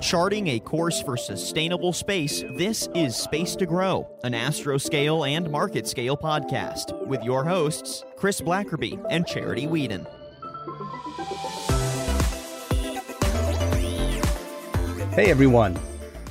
Charting 0.00 0.46
a 0.48 0.58
course 0.58 1.02
for 1.02 1.18
sustainable 1.18 1.92
space, 1.92 2.42
this 2.56 2.88
is 2.94 3.14
Space 3.14 3.54
to 3.56 3.66
Grow, 3.66 4.08
an 4.24 4.32
astroscale 4.32 5.28
and 5.28 5.46
MarketScale 5.46 6.18
podcast 6.18 7.06
with 7.06 7.22
your 7.22 7.44
hosts, 7.44 8.02
Chris 8.16 8.40
Blackerby 8.40 9.04
and 9.10 9.26
Charity 9.26 9.66
Weeden. 9.66 10.06
Hey 15.12 15.30
everyone, 15.30 15.78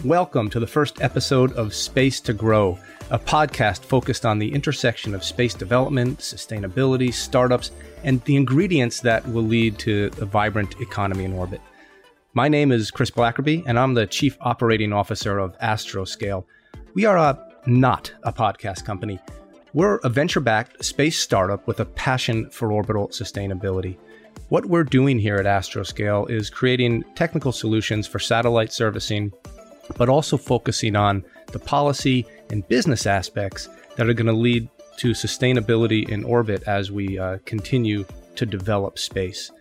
welcome 0.04 0.50
to 0.50 0.60
the 0.60 0.66
first 0.66 1.00
episode 1.04 1.54
of 1.54 1.76
Space 1.76 2.20
to 2.22 2.34
Grow, 2.34 2.80
a 3.12 3.20
podcast 3.20 3.82
focused 3.84 4.26
on 4.26 4.40
the 4.40 4.52
intersection 4.52 5.14
of 5.14 5.24
space 5.24 5.54
development, 5.54 6.18
sustainability, 6.20 7.14
startups, 7.14 7.70
and 8.04 8.20
the 8.24 8.36
ingredients 8.36 9.00
that 9.02 9.28
will 9.28 9.44
lead 9.44 9.78
to 9.78 10.10
a 10.20 10.26
vibrant 10.26 10.82
economy 10.82 11.24
in 11.24 11.34
orbit. 11.34 11.62
My 12.36 12.48
name 12.48 12.72
is 12.72 12.92
Chris 12.92 13.10
Blackerby, 13.10 13.64
and 13.66 13.80
I'm 13.80 13.96
the 13.96 14.06
Chief 14.06 14.38
Operating 14.42 14.94
Officer 14.94 15.40
of 15.40 15.58
Astroscale. 15.58 16.46
We 16.94 17.06
are 17.06 17.18
a, 17.18 17.40
not 17.66 18.14
a 18.22 18.32
podcast 18.32 18.86
company. 18.86 19.18
We're 19.74 19.96
a 20.04 20.10
venture 20.10 20.40
backed 20.40 20.86
space 20.86 21.18
startup 21.18 21.66
with 21.66 21.80
a 21.80 21.86
passion 21.86 22.48
for 22.52 22.72
orbital 22.72 23.08
sustainability. 23.08 23.98
What 24.50 24.68
we're 24.68 24.84
doing 24.84 25.18
here 25.18 25.38
at 25.38 25.48
Astroscale 25.48 26.30
is 26.30 26.52
creating 26.52 27.04
technical 27.16 27.52
solutions 27.52 28.06
for 28.06 28.20
satellite 28.20 28.72
servicing, 28.72 29.34
but 29.98 30.08
also 30.08 30.38
focusing 30.38 30.96
on 30.96 31.26
the 31.48 31.60
policy 31.60 32.28
and 32.52 32.68
business 32.68 33.08
aspects 33.08 33.70
that 33.96 34.08
are 34.08 34.14
going 34.14 34.28
to 34.28 34.34
lead 34.34 34.70
to 34.98 35.14
sustainability 35.14 36.08
in 36.08 36.24
orbit 36.24 36.62
as 36.68 36.92
we 36.92 37.18
uh, 37.18 37.40
continue 37.46 38.06
to 38.36 38.46
develop 38.46 39.00
space. 39.00 39.52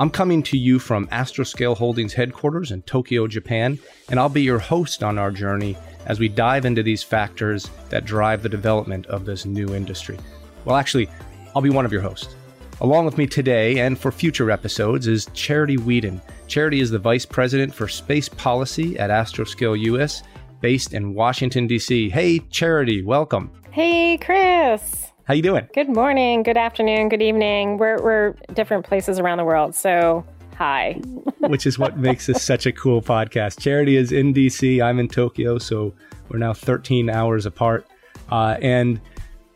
I'm 0.00 0.10
coming 0.10 0.44
to 0.44 0.56
you 0.56 0.78
from 0.78 1.08
Astroscale 1.08 1.76
Holdings 1.76 2.12
headquarters 2.12 2.70
in 2.70 2.82
Tokyo, 2.82 3.26
Japan, 3.26 3.80
and 4.08 4.20
I'll 4.20 4.28
be 4.28 4.42
your 4.42 4.60
host 4.60 5.02
on 5.02 5.18
our 5.18 5.32
journey 5.32 5.76
as 6.06 6.20
we 6.20 6.28
dive 6.28 6.64
into 6.64 6.84
these 6.84 7.02
factors 7.02 7.68
that 7.90 8.04
drive 8.04 8.44
the 8.44 8.48
development 8.48 9.06
of 9.06 9.24
this 9.24 9.44
new 9.44 9.74
industry. 9.74 10.16
Well, 10.64 10.76
actually, 10.76 11.10
I'll 11.52 11.62
be 11.62 11.70
one 11.70 11.84
of 11.84 11.90
your 11.90 12.00
hosts. 12.00 12.36
Along 12.80 13.06
with 13.06 13.18
me 13.18 13.26
today 13.26 13.80
and 13.80 13.98
for 13.98 14.12
future 14.12 14.52
episodes 14.52 15.08
is 15.08 15.26
Charity 15.34 15.76
Weeden. 15.76 16.20
Charity 16.46 16.78
is 16.78 16.92
the 16.92 17.00
Vice 17.00 17.26
President 17.26 17.74
for 17.74 17.88
Space 17.88 18.28
Policy 18.28 18.96
at 19.00 19.10
Astroscale 19.10 19.80
US, 19.80 20.22
based 20.60 20.94
in 20.94 21.12
Washington, 21.12 21.66
D.C. 21.66 22.08
Hey, 22.08 22.38
Charity, 22.50 23.02
welcome. 23.02 23.50
Hey, 23.72 24.16
Chris. 24.18 24.97
How 25.28 25.34
you 25.34 25.42
doing? 25.42 25.68
Good 25.74 25.90
morning, 25.90 26.42
good 26.42 26.56
afternoon, 26.56 27.10
good 27.10 27.20
evening. 27.20 27.76
We're 27.76 28.02
we're 28.02 28.34
different 28.54 28.86
places 28.86 29.18
around 29.18 29.36
the 29.36 29.44
world, 29.44 29.74
so 29.74 30.24
hi. 30.56 30.94
Which 31.40 31.66
is 31.66 31.78
what 31.78 31.98
makes 31.98 32.24
this 32.28 32.42
such 32.42 32.64
a 32.64 32.72
cool 32.72 33.02
podcast. 33.02 33.60
Charity 33.60 33.96
is 33.98 34.10
in 34.10 34.32
DC, 34.32 34.82
I'm 34.82 34.98
in 34.98 35.06
Tokyo, 35.06 35.58
so 35.58 35.92
we're 36.30 36.38
now 36.38 36.54
13 36.54 37.10
hours 37.10 37.44
apart. 37.44 37.86
Uh, 38.32 38.56
and 38.62 39.02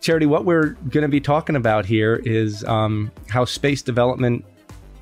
Charity, 0.02 0.26
what 0.26 0.44
we're 0.44 0.76
going 0.90 1.04
to 1.04 1.08
be 1.08 1.22
talking 1.22 1.56
about 1.56 1.86
here 1.86 2.16
is 2.16 2.62
um, 2.64 3.10
how 3.30 3.46
space 3.46 3.80
development 3.80 4.44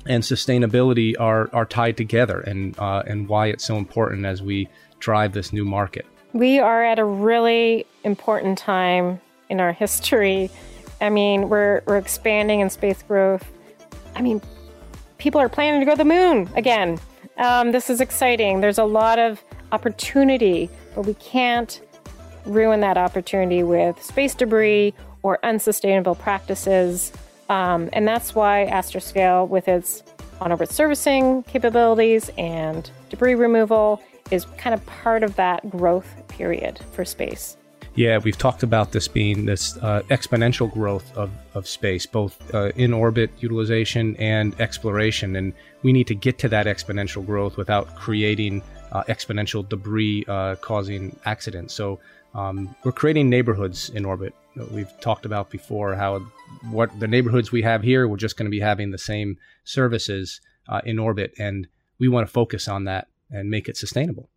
and 0.05 0.23
sustainability 0.23 1.15
are 1.19 1.49
are 1.51 1.65
tied 1.65 1.97
together, 1.97 2.39
and 2.39 2.79
uh, 2.79 3.03
and 3.05 3.27
why 3.27 3.47
it's 3.47 3.65
so 3.65 3.75
important 3.75 4.25
as 4.25 4.41
we 4.41 4.69
drive 4.99 5.33
this 5.33 5.51
new 5.51 5.65
market. 5.65 6.05
We 6.31 6.59
are 6.59 6.81
at 6.81 6.97
a 6.97 7.03
really 7.03 7.85
important 8.05 8.57
time 8.57 9.19
in 9.51 9.59
our 9.59 9.73
history. 9.73 10.49
I 11.01 11.09
mean, 11.09 11.49
we're, 11.49 11.81
we're 11.85 11.97
expanding 11.97 12.61
in 12.61 12.69
space 12.69 13.03
growth. 13.03 13.45
I 14.15 14.21
mean, 14.21 14.41
people 15.17 15.39
are 15.41 15.49
planning 15.49 15.81
to 15.81 15.85
go 15.85 15.91
to 15.91 15.97
the 15.97 16.05
moon 16.05 16.49
again. 16.55 16.99
Um, 17.37 17.71
this 17.71 17.89
is 17.89 18.01
exciting. 18.01 18.61
There's 18.61 18.77
a 18.77 18.85
lot 18.85 19.19
of 19.19 19.43
opportunity, 19.71 20.69
but 20.95 21.05
we 21.05 21.13
can't 21.15 21.81
ruin 22.45 22.79
that 22.79 22.97
opportunity 22.97 23.61
with 23.63 24.01
space 24.01 24.33
debris 24.33 24.93
or 25.21 25.37
unsustainable 25.43 26.15
practices. 26.15 27.11
Um, 27.49 27.89
and 27.93 28.07
that's 28.07 28.33
why 28.33 28.67
Astroscale, 28.71 29.47
with 29.47 29.67
its 29.67 30.03
on 30.39 30.51
orbit 30.51 30.71
servicing 30.71 31.43
capabilities 31.43 32.31
and 32.37 32.89
debris 33.09 33.35
removal, 33.35 34.01
is 34.31 34.45
kind 34.57 34.73
of 34.73 34.83
part 34.85 35.23
of 35.23 35.35
that 35.35 35.69
growth 35.69 36.07
period 36.29 36.79
for 36.93 37.05
space. 37.05 37.57
Yeah, 37.95 38.19
we've 38.19 38.37
talked 38.37 38.63
about 38.63 38.93
this 38.93 39.09
being 39.09 39.45
this 39.45 39.75
uh, 39.77 40.01
exponential 40.09 40.71
growth 40.71 41.15
of, 41.17 41.29
of 41.53 41.67
space, 41.67 42.05
both 42.05 42.53
uh, 42.55 42.71
in 42.77 42.93
orbit 42.93 43.31
utilization 43.39 44.15
and 44.15 44.59
exploration. 44.61 45.35
And 45.35 45.53
we 45.83 45.91
need 45.91 46.07
to 46.07 46.15
get 46.15 46.37
to 46.39 46.49
that 46.49 46.67
exponential 46.67 47.25
growth 47.25 47.57
without 47.57 47.93
creating 47.97 48.63
uh, 48.93 49.03
exponential 49.09 49.67
debris 49.67 50.23
uh, 50.29 50.55
causing 50.55 51.19
accidents. 51.25 51.73
So 51.73 51.99
um, 52.33 52.73
we're 52.85 52.93
creating 52.93 53.29
neighborhoods 53.29 53.89
in 53.89 54.05
orbit. 54.05 54.33
We've 54.71 54.91
talked 55.01 55.25
about 55.25 55.49
before 55.49 55.93
how 55.93 56.19
what 56.69 56.97
the 56.97 57.07
neighborhoods 57.09 57.51
we 57.51 57.61
have 57.63 57.83
here, 57.83 58.07
we're 58.07 58.17
just 58.17 58.37
going 58.37 58.45
to 58.45 58.51
be 58.51 58.61
having 58.61 58.91
the 58.91 58.97
same 58.97 59.37
services 59.65 60.39
uh, 60.69 60.79
in 60.85 60.97
orbit. 60.97 61.33
And 61.37 61.67
we 61.99 62.07
want 62.07 62.25
to 62.25 62.31
focus 62.31 62.69
on 62.69 62.85
that 62.85 63.09
and 63.29 63.49
make 63.49 63.67
it 63.67 63.75
sustainable 63.75 64.30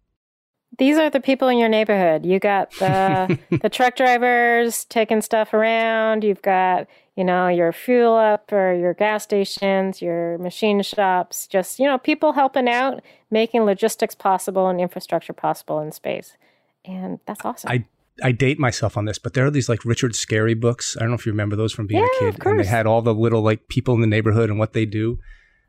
these 0.79 0.99
are 0.99 1.11
the 1.11 1.21
people 1.21 1.49
in 1.49 1.59
your 1.59 1.69
neighborhood. 1.69 2.25
You 2.25 2.39
got 2.39 2.71
the 2.73 3.39
the 3.63 3.69
truck 3.69 3.97
drivers 3.97 4.85
taking 4.87 5.21
stuff 5.23 5.53
around. 5.55 6.25
You've 6.25 6.43
got 6.43 6.87
you 7.17 7.25
know 7.25 7.49
your 7.49 7.73
fuel 7.73 8.17
up 8.17 8.53
or 8.53 8.75
your 8.75 8.95
gas 8.95 9.25
stations, 9.25 10.03
your 10.03 10.39
machine 10.39 10.83
shops. 10.83 11.47
Just 11.47 11.79
you 11.79 11.87
know 11.87 11.99
people 11.99 12.33
helping 12.33 12.69
out, 12.69 13.03
making 13.31 13.63
logistics 13.63 14.15
possible 14.15 14.69
and 14.69 14.81
infrastructure 14.81 15.33
possible 15.33 15.81
in 15.81 15.93
space, 15.93 16.37
and 16.85 17.21
that's 17.27 17.45
awesome. 17.45 17.71
I 17.71 17.85
I 18.23 18.33
date 18.33 18.59
myself 18.59 18.97
on 18.97 19.07
this, 19.07 19.19
but 19.19 19.35
there 19.35 19.45
are 19.47 19.51
these 19.51 19.69
like 19.69 19.85
Richard 19.85 20.13
Scarry 20.13 20.59
books. 20.59 20.97
I 20.97 21.01
don't 21.01 21.11
know 21.11 21.17
if 21.17 21.27
you 21.27 21.33
remember 21.33 21.57
those 21.57 21.73
from 21.73 21.87
being 21.87 22.03
yeah, 22.03 22.29
a 22.29 22.33
kid, 22.33 22.47
and 22.47 22.61
they 22.61 22.65
had 22.65 22.87
all 22.87 23.03
the 23.03 23.15
little 23.15 23.43
like 23.43 23.69
people 23.69 23.95
in 23.95 24.01
the 24.01 24.07
neighborhood 24.07 24.51
and 24.51 24.59
what 24.59 24.73
they 24.73 24.87
do. 24.87 25.19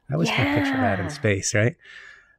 I 0.09 0.13
always 0.13 0.29
yeah. 0.29 0.35
can 0.35 0.63
picture 0.63 0.77
that 0.77 0.99
in 0.99 1.09
space, 1.09 1.55
right? 1.55 1.75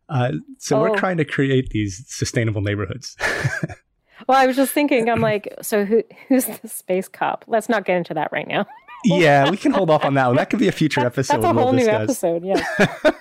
Uh, 0.08 0.32
so 0.58 0.78
oh. 0.78 0.82
we're 0.82 0.96
trying 0.96 1.16
to 1.16 1.24
create 1.24 1.70
these 1.70 2.04
sustainable 2.06 2.60
neighborhoods. 2.60 3.16
well, 4.28 4.38
I 4.38 4.46
was 4.46 4.56
just 4.56 4.72
thinking, 4.72 5.10
I'm 5.10 5.20
like, 5.20 5.52
so 5.62 5.84
who 5.84 6.02
who's 6.28 6.46
the 6.46 6.68
space 6.68 7.08
cop? 7.08 7.44
Let's 7.46 7.68
not 7.68 7.84
get 7.84 7.96
into 7.96 8.14
that 8.14 8.30
right 8.32 8.46
now. 8.46 8.66
yeah, 9.04 9.50
we 9.50 9.56
can 9.56 9.72
hold 9.72 9.90
off 9.90 10.04
on 10.04 10.14
that 10.14 10.26
one. 10.26 10.36
That 10.36 10.50
could 10.50 10.58
be 10.58 10.68
a 10.68 10.72
future 10.72 11.00
that, 11.00 11.06
episode. 11.06 11.34
That's 11.34 11.44
a 11.44 11.52
whole 11.52 11.64
we'll 11.66 11.72
new 11.72 11.88
episode. 11.88 12.44
Yeah. 12.44 12.64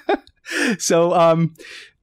so, 0.77 1.13
um, 1.13 1.53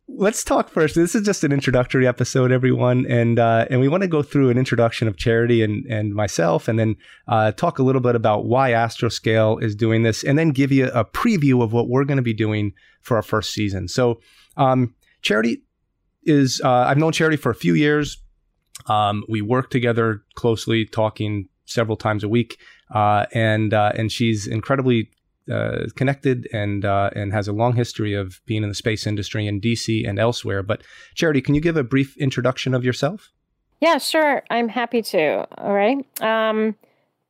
let's 0.09 0.45
talk 0.45 0.69
first. 0.69 0.95
This 0.95 1.15
is 1.15 1.23
just 1.23 1.45
an 1.45 1.53
introductory 1.53 2.07
episode, 2.07 2.53
everyone, 2.53 3.07
and 3.07 3.39
uh, 3.39 3.67
and 3.71 3.81
we 3.81 3.89
want 3.89 4.03
to 4.03 4.09
go 4.09 4.23
through 4.23 4.51
an 4.51 4.59
introduction 4.59 5.09
of 5.09 5.17
Charity 5.17 5.63
and 5.63 5.87
and 5.87 6.15
myself, 6.15 6.69
and 6.69 6.79
then 6.79 6.97
uh, 7.29 7.53
talk 7.53 7.79
a 7.79 7.83
little 7.83 8.03
bit 8.03 8.15
about 8.15 8.45
why 8.47 8.71
Astroscale 8.71 9.63
is 9.63 9.75
doing 9.75 10.03
this, 10.03 10.23
and 10.23 10.39
then 10.39 10.51
give 10.51 10.73
you 10.73 10.89
a 10.89 11.05
preview 11.05 11.63
of 11.63 11.73
what 11.73 11.89
we're 11.89 12.05
going 12.05 12.17
to 12.17 12.23
be 12.23 12.35
doing 12.35 12.73
for 13.01 13.17
our 13.17 13.23
first 13.23 13.53
season. 13.53 13.89
So. 13.89 14.21
Um, 14.57 14.95
Charity 15.23 15.63
is, 16.25 16.61
uh, 16.65 16.71
I've 16.71 16.99
known 16.99 17.13
Charity 17.13 17.37
for 17.37 17.51
a 17.51 17.55
few 17.55 17.75
years. 17.75 18.19
Um, 18.87 19.25
we 19.29 19.41
work 19.43 19.71
together 19.71 20.23
closely, 20.35 20.85
talking 20.85 21.49
several 21.67 21.97
times 21.97 22.25
a 22.25 22.29
week, 22.29 22.59
uh, 22.95 23.27
and 23.33 23.73
uh, 23.73 23.93
and 23.95 24.11
she's 24.11 24.47
incredibly 24.47 25.11
uh, 25.51 25.87
connected 25.97 26.49
and 26.53 26.85
uh, 26.85 27.11
and 27.15 27.33
has 27.33 27.49
a 27.49 27.53
long 27.53 27.75
history 27.75 28.15
of 28.15 28.41
being 28.47 28.63
in 28.63 28.69
the 28.69 28.75
space 28.75 29.07
industry 29.07 29.47
in 29.47 29.61
DC 29.61 30.09
and 30.09 30.19
elsewhere. 30.19 30.63
But 30.63 30.83
Charity, 31.15 31.41
can 31.41 31.55
you 31.55 31.61
give 31.61 31.77
a 31.77 31.85
brief 31.85 32.17
introduction 32.17 32.75
of 32.75 32.85
yourself? 32.85 33.31
Yeah, 33.81 33.99
sure. 33.99 34.43
I'm 34.51 34.69
happy 34.69 35.03
to. 35.03 35.47
All 35.59 35.73
right. 35.73 36.05
Um, 36.21 36.77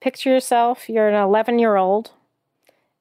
picture 0.00 0.31
yourself. 0.31 0.89
You're 0.89 1.09
an 1.09 1.15
11 1.15 1.59
year 1.59 1.77
old, 1.77 2.10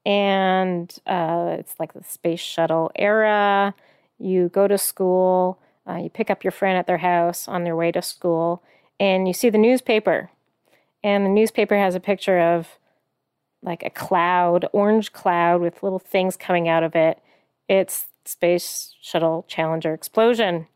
and 0.06 0.94
uh, 1.06 1.58
it's 1.60 1.76
like 1.80 1.94
the 1.94 2.04
space 2.04 2.40
shuttle 2.40 2.92
era 2.96 3.74
you 4.22 4.50
go 4.50 4.68
to 4.68 4.78
school, 4.78 5.60
uh, 5.88 5.96
you 5.96 6.10
pick 6.10 6.30
up 6.30 6.44
your 6.44 6.52
friend 6.52 6.78
at 6.78 6.88
their 6.88 7.00
house 7.00 7.48
on 7.48 7.64
their 7.64 7.76
way 7.76 7.92
to 7.92 8.02
school, 8.02 8.64
and 9.00 9.28
you 9.28 9.34
see 9.34 9.50
the 9.50 9.58
newspaper. 9.58 10.30
And 11.04 11.26
the 11.26 11.30
newspaper 11.30 11.76
has 11.76 11.96
a 11.96 12.00
picture 12.00 12.40
of 12.40 12.78
like 13.64 13.84
a 13.84 13.90
cloud, 13.90 14.66
orange 14.74 15.14
cloud 15.14 15.62
with 15.62 15.84
little 15.84 16.00
things 16.00 16.38
coming 16.38 16.68
out 16.68 16.84
of 16.84 16.96
it. 16.96 17.20
It's 17.68 18.06
Space 18.26 18.96
Shuttle 19.02 19.46
Challenger 19.48 19.94
explosion. 19.94 20.68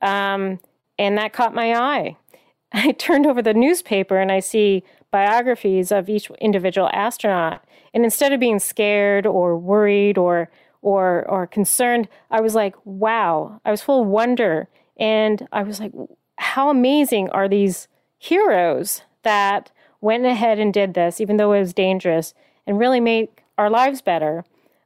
Um, 0.00 0.60
and 0.98 1.16
that 1.18 1.32
caught 1.32 1.54
my 1.54 1.74
eye. 1.74 2.16
I 2.72 2.92
turned 2.92 3.26
over 3.26 3.42
the 3.42 3.54
newspaper 3.54 4.18
and 4.18 4.32
I 4.32 4.40
see 4.40 4.82
biographies 5.10 5.92
of 5.92 6.08
each 6.08 6.30
individual 6.40 6.88
astronaut. 6.92 7.64
And 7.94 8.04
instead 8.04 8.32
of 8.32 8.40
being 8.40 8.58
scared 8.58 9.26
or 9.26 9.58
worried 9.58 10.16
or 10.16 10.50
or 10.82 11.24
or 11.28 11.46
concerned 11.46 12.08
i 12.30 12.40
was 12.40 12.54
like 12.54 12.74
wow 12.84 13.60
i 13.64 13.70
was 13.70 13.80
full 13.80 14.02
of 14.02 14.08
wonder 14.08 14.68
and 14.98 15.48
i 15.52 15.62
was 15.62 15.80
like 15.80 15.92
how 16.38 16.68
amazing 16.68 17.28
are 17.30 17.48
these 17.48 17.88
heroes 18.18 19.02
that 19.22 19.70
went 20.00 20.26
ahead 20.26 20.58
and 20.58 20.74
did 20.74 20.94
this 20.94 21.20
even 21.20 21.36
though 21.36 21.52
it 21.52 21.60
was 21.60 21.72
dangerous 21.72 22.34
and 22.66 22.78
really 22.78 23.00
made 23.00 23.28
our 23.56 23.70
lives 23.70 24.02
better 24.02 24.44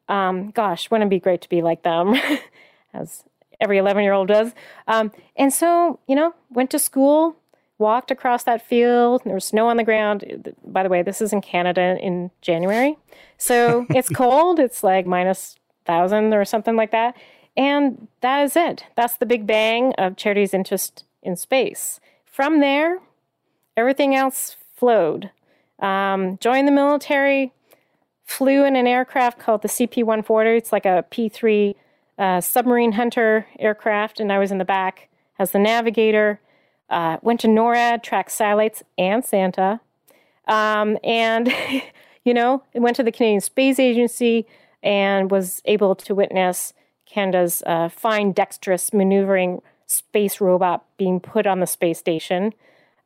um, 0.08 0.50
gosh 0.50 0.90
wouldn't 0.90 1.08
it 1.08 1.10
be 1.10 1.19
great 1.19 1.40
to 1.40 1.48
be 1.48 1.62
like 1.62 1.82
them 1.82 2.14
as 2.94 3.25
every 3.60 3.78
11 3.78 4.02
year 4.02 4.12
old 4.12 4.28
does. 4.28 4.52
Um, 4.87 5.12
and 5.37 5.52
so, 5.52 5.98
you 6.06 6.14
know, 6.14 6.34
went 6.50 6.70
to 6.70 6.78
school, 6.78 7.37
walked 7.78 8.10
across 8.10 8.44
that 8.44 8.66
field. 8.66 9.22
There 9.25 9.34
was 9.34 9.44
snow 9.44 9.69
on 9.69 9.76
the 9.76 9.84
ground. 9.84 10.54
By 10.64 10.82
the 10.82 10.88
way, 10.88 11.02
this 11.02 11.20
is 11.20 11.32
in 11.32 11.40
Canada 11.40 11.96
in 12.00 12.31
January. 12.40 12.96
So 13.38 13.87
it's 13.90 14.08
cold. 14.08 14.58
It's 14.58 14.82
like 14.82 15.06
minus 15.06 15.56
1,000 15.88 16.35
or 16.35 16.44
something 16.44 16.77
like 16.77 16.91
that. 16.91 17.17
And 17.56 18.09
that 18.21 18.43
is 18.44 18.56
it. 18.56 18.85
That's 18.97 19.17
the 19.17 19.27
big 19.27 19.47
bang 19.47 19.94
of 19.94 20.17
Charity's 20.17 20.53
interest 20.53 21.05
in 21.23 21.37
space. 21.37 22.00
From 22.25 22.61
there, 22.61 23.00
everything 23.77 24.15
else 24.15 24.56
flowed. 24.75 25.31
Um, 25.79 26.38
joined 26.38 26.69
the 26.69 26.73
military, 26.73 27.53
flew 28.25 28.65
in 28.65 28.77
an 28.77 28.87
aircraft 28.87 29.38
called 29.38 29.62
the 29.62 29.69
CP 29.69 29.99
140. 29.99 30.50
It's 30.50 30.73
like 30.73 30.87
a 30.87 31.05
P 31.11 31.29
3 31.29 31.77
uh, 32.19 32.41
submarine 32.41 32.93
hunter 32.93 33.47
aircraft, 33.59 34.21
and 34.21 34.32
I 34.32 34.39
was 34.39 34.50
in 34.50 34.59
the 34.59 34.65
back 34.65 35.09
as 35.39 35.53
the 35.53 35.59
navigator. 35.59 36.41
Uh, 36.89 37.17
went 37.21 37.41
to 37.41 37.49
NORAD, 37.49 38.03
tracked 38.03 38.31
satellites 38.31 38.82
and 38.97 39.25
Santa. 39.25 39.81
Um, 40.47 40.99
and, 41.03 41.53
you 42.25 42.32
know, 42.32 42.62
went 42.75 42.97
to 42.97 43.03
the 43.03 43.11
Canadian 43.11 43.41
Space 43.41 43.79
Agency 43.79 44.47
and 44.87 45.33
was 45.33 45.61
able 45.65 45.97
to 45.97 46.15
witness 46.15 46.73
Canada's 47.06 47.62
uh, 47.67 47.88
fine, 47.88 48.31
dexterous 48.33 48.93
maneuvering 48.93 49.61
space 49.87 50.41
robot 50.41 50.85
being 50.97 51.19
put 51.19 51.47
on 51.47 51.61
the 51.61 51.67
space 51.67 51.99
station. 51.99 52.55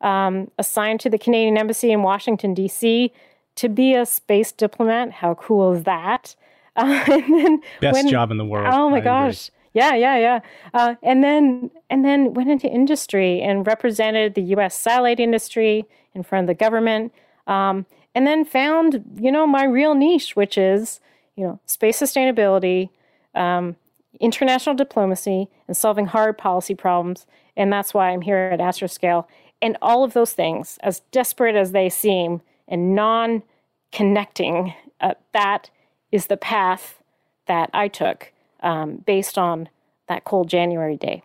Um, 0.03 0.51
assigned 0.59 1.01
to 1.01 1.11
the 1.11 1.19
Canadian 1.19 1.59
Embassy 1.59 1.91
in 1.91 2.03
Washington, 2.03 2.55
D.C. 2.55 3.13
to 3.57 3.69
be 3.69 3.95
a 3.95 4.07
space 4.07 4.53
diplomat. 4.53 5.11
How 5.11 5.35
cool 5.35 5.73
is 5.73 5.85
that? 5.85 6.37
Uh, 6.77 7.05
then 7.05 7.61
Best 7.81 7.95
when, 7.95 8.09
job 8.09 8.31
in 8.31 8.39
the 8.39 8.45
world. 8.45 8.73
Oh 8.73 8.89
my 8.89 8.99
I 8.99 9.01
gosh. 9.01 9.49
Agree. 9.49 9.57
Yeah, 9.73 9.95
yeah, 9.97 10.19
yeah. 10.19 10.41
Uh, 10.73 10.95
and 11.03 11.23
then 11.23 11.71
and 11.91 12.05
then 12.05 12.33
went 12.33 12.49
into 12.49 12.69
industry 12.69 13.43
and 13.43 13.67
represented 13.67 14.35
the 14.35 14.43
U.S. 14.55 14.77
satellite 14.77 15.19
industry 15.19 15.85
in 16.15 16.23
front 16.23 16.45
of 16.45 16.47
the 16.47 16.55
government. 16.55 17.13
Um, 17.49 17.87
and 18.15 18.25
then 18.25 18.45
found 18.45 19.05
you 19.21 19.33
know 19.33 19.49
my 19.49 19.65
real 19.65 19.95
niche, 19.95 20.37
which 20.37 20.57
is 20.57 21.01
you 21.41 21.47
know 21.47 21.59
space 21.65 21.99
sustainability, 21.99 22.91
um, 23.35 23.75
international 24.21 24.75
diplomacy, 24.75 25.49
and 25.67 25.77
solving 25.77 26.05
hard 26.05 26.37
policy 26.37 26.75
problems. 26.75 27.27
And 27.57 27.73
that's 27.73 27.95
why 27.95 28.11
I'm 28.11 28.21
here 28.21 28.37
at 28.37 28.61
Astroscale. 28.61 29.25
And 29.63 29.79
all 29.81 30.05
of 30.05 30.13
those 30.13 30.35
things, 30.35 30.79
as 30.83 31.01
desperate 31.13 31.57
as 31.57 31.73
they 31.73 31.89
seem 31.89 32.43
and 32.69 32.95
non-connecting, 32.95 34.75
uh, 35.01 35.15
that 35.33 35.71
is 36.13 36.27
the 36.27 36.37
path 36.37 37.03
that 37.47 37.71
I 37.73 37.89
took 37.89 38.33
um, 38.63 38.97
based 39.07 39.39
on 39.39 39.71
that 40.09 40.25
cold 40.25 40.49
January 40.49 40.99
day. 40.99 41.23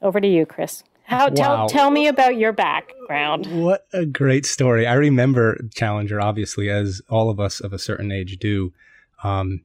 Over 0.00 0.22
to 0.22 0.28
you, 0.28 0.46
Chris. 0.46 0.84
How 1.04 1.28
wow. 1.28 1.34
tell 1.34 1.68
tell 1.68 1.90
me 1.90 2.06
about 2.06 2.36
your 2.36 2.52
background? 2.52 3.46
What 3.62 3.86
a 3.92 4.04
great 4.04 4.44
story! 4.44 4.86
I 4.86 4.94
remember 4.94 5.58
Challenger, 5.74 6.20
obviously, 6.20 6.68
as 6.70 7.00
all 7.08 7.30
of 7.30 7.40
us 7.40 7.60
of 7.60 7.72
a 7.72 7.78
certain 7.78 8.12
age 8.12 8.38
do. 8.38 8.72
Um, 9.22 9.64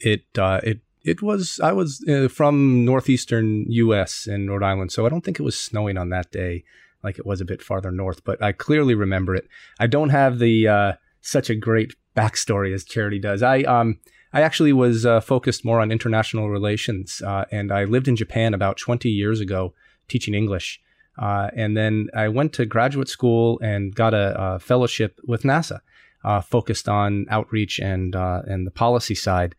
it 0.00 0.26
uh, 0.38 0.60
it 0.62 0.80
it 1.04 1.22
was 1.22 1.60
I 1.62 1.72
was 1.72 2.04
uh, 2.08 2.28
from 2.28 2.84
northeastern 2.84 3.66
U.S. 3.68 4.26
in 4.26 4.48
Rhode 4.48 4.62
Island, 4.62 4.92
so 4.92 5.06
I 5.06 5.08
don't 5.08 5.24
think 5.24 5.38
it 5.40 5.44
was 5.44 5.58
snowing 5.58 5.96
on 5.96 6.10
that 6.10 6.30
day 6.30 6.64
like 7.02 7.18
it 7.18 7.26
was 7.26 7.40
a 7.40 7.44
bit 7.44 7.62
farther 7.62 7.90
north, 7.90 8.24
but 8.24 8.42
I 8.42 8.52
clearly 8.52 8.94
remember 8.94 9.34
it. 9.34 9.48
I 9.80 9.86
don't 9.86 10.10
have 10.10 10.38
the 10.38 10.68
uh, 10.68 10.92
such 11.20 11.50
a 11.50 11.54
great 11.54 11.94
backstory 12.16 12.72
as 12.74 12.84
Charity 12.84 13.18
does. 13.18 13.42
I 13.42 13.62
um 13.62 13.98
I 14.32 14.42
actually 14.42 14.72
was 14.72 15.04
uh, 15.04 15.20
focused 15.20 15.64
more 15.64 15.80
on 15.80 15.92
international 15.92 16.50
relations, 16.50 17.20
uh, 17.22 17.44
and 17.50 17.70
I 17.70 17.84
lived 17.84 18.08
in 18.08 18.16
Japan 18.16 18.54
about 18.54 18.78
20 18.78 19.08
years 19.08 19.40
ago 19.40 19.74
teaching 20.08 20.34
English. 20.34 20.80
Uh, 21.18 21.50
and 21.54 21.76
then 21.76 22.08
I 22.16 22.28
went 22.28 22.54
to 22.54 22.64
graduate 22.64 23.08
school 23.08 23.60
and 23.62 23.94
got 23.94 24.14
a, 24.14 24.34
a 24.38 24.58
fellowship 24.58 25.20
with 25.26 25.42
NASA, 25.42 25.80
uh, 26.24 26.40
focused 26.40 26.88
on 26.88 27.26
outreach 27.30 27.78
and 27.78 28.14
uh, 28.16 28.42
and 28.46 28.66
the 28.66 28.70
policy 28.70 29.14
side. 29.14 29.54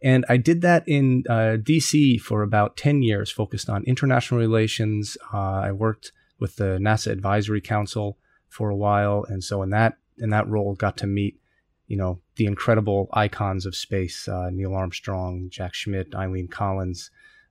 And 0.00 0.24
I 0.28 0.36
did 0.36 0.60
that 0.62 0.84
in 0.86 1.24
uh, 1.28 1.58
DC 1.58 2.20
for 2.20 2.42
about 2.42 2.76
10 2.76 3.02
years, 3.02 3.32
focused 3.32 3.68
on 3.68 3.82
international 3.82 4.38
relations. 4.38 5.18
I 5.32 5.72
worked 5.72 6.12
with 6.38 6.54
the 6.54 6.78
NASA 6.80 7.10
Advisory 7.10 7.60
Council 7.60 8.16
for 8.48 8.70
a 8.70 8.76
while, 8.76 9.24
and 9.28 9.42
so 9.42 9.62
in 9.62 9.70
that 9.70 9.98
in 10.18 10.30
that 10.30 10.48
role, 10.48 10.74
got 10.74 10.96
to 10.98 11.06
meet 11.06 11.40
you 11.88 11.96
know, 11.96 12.20
the 12.36 12.44
incredible 12.44 13.08
icons 13.14 13.66
of 13.66 13.74
space, 13.74 14.28
uh, 14.28 14.50
Neil 14.50 14.74
Armstrong, 14.74 15.48
Jack 15.50 15.74
Schmitt, 15.74 16.14
Eileen 16.14 16.46
Collins, 16.46 17.10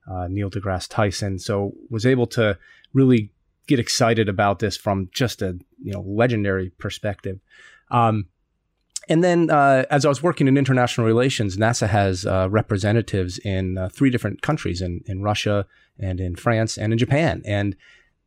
uh, 0.10 0.28
Neil 0.30 0.50
deGrasse 0.50 0.88
Tyson. 0.88 1.40
So 1.40 1.74
was 1.90 2.06
able 2.06 2.28
to 2.28 2.58
really 2.94 3.32
get 3.68 3.80
excited 3.80 4.30
about 4.30 4.60
this 4.60 4.78
from 4.78 5.10
just 5.12 5.42
a, 5.42 5.58
you 5.84 5.92
know, 5.92 6.02
legendary 6.02 6.70
perspective. 6.70 7.40
Um, 7.90 8.28
and 9.10 9.24
then, 9.24 9.50
uh, 9.50 9.86
as 9.90 10.06
I 10.06 10.10
was 10.10 10.22
working 10.22 10.48
in 10.48 10.58
international 10.58 11.08
relations, 11.08 11.58
NASA 11.58 11.88
has 11.88 12.26
uh, 12.26 12.48
representatives 12.50 13.40
in 13.40 13.78
uh, 13.78 13.90
three 13.90 14.10
different 14.10 14.42
countries 14.42 14.82
in, 14.82 15.02
in 15.06 15.22
Russia 15.22 15.66
and 16.00 16.20
in 16.20 16.36
France 16.36 16.78
and 16.78 16.92
in 16.92 17.00
Japan. 17.00 17.42
And 17.46 17.76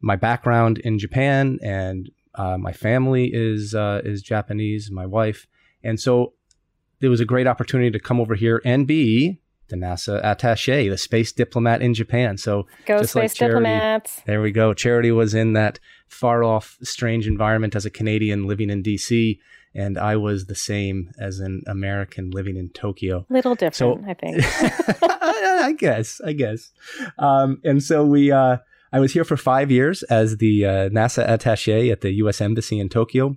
my 0.01 0.17
background 0.17 0.79
in 0.79 0.99
Japan 0.99 1.59
and 1.63 2.11
uh, 2.35 2.57
my 2.57 2.73
family 2.73 3.31
is 3.33 3.75
uh, 3.75 4.01
is 4.05 4.23
Japanese. 4.23 4.91
My 4.91 5.07
wife 5.07 5.47
and 5.83 5.99
so 5.99 6.35
there 7.01 7.11
was 7.11 7.21
a 7.21 7.25
great 7.25 7.47
opportunity 7.47 7.91
to 7.91 7.99
come 7.99 8.21
over 8.21 8.35
here 8.35 8.61
and 8.65 8.87
be 8.87 9.41
the 9.69 9.77
NASA 9.77 10.21
attache, 10.23 10.89
the 10.89 10.99
space 10.99 11.33
diplomat 11.33 11.81
in 11.81 11.95
Japan. 11.95 12.37
So 12.37 12.67
go 12.87 12.99
space 12.99 13.15
like 13.15 13.35
Charity, 13.35 13.65
diplomats. 13.65 14.21
There 14.27 14.43
we 14.43 14.53
go. 14.53 14.75
Charity 14.75 15.13
was 15.13 15.33
in 15.33 15.55
that 15.55 15.79
far 16.09 16.45
off, 16.45 16.77
strange 16.83 17.27
environment 17.27 17.75
as 17.75 17.87
a 17.87 17.91
Canadian 17.91 18.47
living 18.47 18.69
in 18.69 18.83
DC, 18.83 19.39
and 19.75 19.99
I 19.99 20.17
was 20.17 20.47
the 20.47 20.55
same 20.55 21.11
as 21.19 21.39
an 21.39 21.63
American 21.67 22.31
living 22.31 22.57
in 22.57 22.71
Tokyo. 22.71 23.27
Little 23.29 23.55
different, 23.55 24.05
so, 24.05 24.05
I 24.09 24.15
think. 24.15 24.43
I 25.03 25.75
guess. 25.77 26.21
I 26.25 26.33
guess. 26.33 26.71
Um, 27.19 27.61
and 27.65 27.83
so 27.83 28.05
we. 28.05 28.33
Uh, 28.33 28.59
I 28.93 28.99
was 28.99 29.13
here 29.13 29.25
for 29.25 29.37
five 29.37 29.71
years 29.71 30.03
as 30.05 30.39
the 30.39 30.65
uh, 30.67 30.89
NASA 30.89 31.29
attache 31.29 31.91
at 31.91 32.01
the 32.01 32.11
U.S. 32.15 32.41
Embassy 32.41 32.81
in 32.81 32.89
Tokyo. 32.89 33.37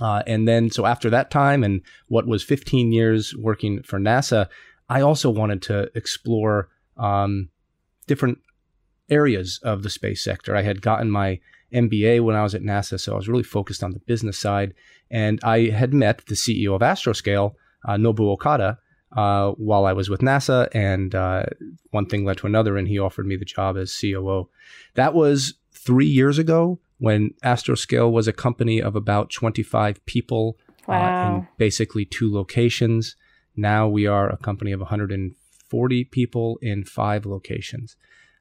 Uh, 0.00 0.22
and 0.26 0.46
then, 0.46 0.70
so 0.70 0.86
after 0.86 1.08
that 1.10 1.30
time 1.30 1.62
and 1.64 1.80
what 2.08 2.26
was 2.26 2.42
15 2.42 2.92
years 2.92 3.34
working 3.36 3.82
for 3.82 3.98
NASA, 3.98 4.48
I 4.88 5.00
also 5.00 5.30
wanted 5.30 5.62
to 5.62 5.90
explore 5.94 6.68
um, 6.96 7.48
different 8.06 8.38
areas 9.08 9.60
of 9.62 9.82
the 9.82 9.90
space 9.90 10.22
sector. 10.22 10.54
I 10.54 10.62
had 10.62 10.82
gotten 10.82 11.10
my 11.10 11.40
MBA 11.72 12.22
when 12.22 12.36
I 12.36 12.42
was 12.42 12.54
at 12.54 12.62
NASA, 12.62 12.98
so 12.98 13.12
I 13.12 13.16
was 13.16 13.28
really 13.28 13.42
focused 13.42 13.82
on 13.82 13.92
the 13.92 14.00
business 14.00 14.38
side. 14.38 14.74
And 15.10 15.40
I 15.42 15.68
had 15.68 15.92
met 15.94 16.26
the 16.26 16.34
CEO 16.34 16.74
of 16.74 16.80
Astroscale, 16.80 17.54
uh, 17.86 17.94
Nobu 17.94 18.30
Okada, 18.32 18.78
uh, 19.16 19.52
while 19.52 19.86
I 19.86 19.92
was 19.92 20.08
with 20.08 20.20
NASA. 20.20 20.68
And 20.74 21.14
uh, 21.14 21.44
one 21.90 22.06
thing 22.06 22.24
led 22.24 22.38
to 22.38 22.46
another, 22.46 22.76
and 22.76 22.88
he 22.88 22.98
offered 22.98 23.26
me 23.26 23.36
the 23.36 23.44
job 23.44 23.76
as 23.76 23.96
COO. 24.00 24.48
That 24.94 25.14
was 25.14 25.54
three 25.72 26.06
years 26.06 26.38
ago 26.38 26.80
when 26.98 27.30
Astroscale 27.44 28.10
was 28.10 28.28
a 28.28 28.32
company 28.32 28.80
of 28.80 28.96
about 28.96 29.30
25 29.30 30.04
people 30.06 30.58
wow. 30.86 30.96
uh, 30.96 31.36
in 31.36 31.48
basically 31.58 32.04
two 32.04 32.32
locations. 32.32 33.16
Now 33.56 33.88
we 33.88 34.06
are 34.06 34.28
a 34.28 34.36
company 34.36 34.72
of 34.72 34.80
140 34.80 36.04
people 36.04 36.58
in 36.62 36.84
five 36.84 37.26
locations. 37.26 37.96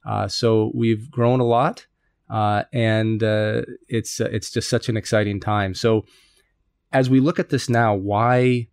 Uh, 0.06 0.28
so 0.28 0.72
we've 0.74 1.10
grown 1.10 1.40
a 1.40 1.46
lot, 1.46 1.88
uh, 2.30 2.64
and 2.74 3.24
uh, 3.24 3.62
it's 3.88 4.20
uh, 4.20 4.30
it's 4.32 4.52
just 4.52 4.70
such 4.70 4.90
an 4.90 4.98
exciting 4.98 5.40
time. 5.40 5.74
So 5.74 6.06
as 6.92 7.10
we 7.10 7.20
look 7.20 7.40
at 7.40 7.50
this 7.50 7.70
now, 7.70 7.96
why 7.96 8.68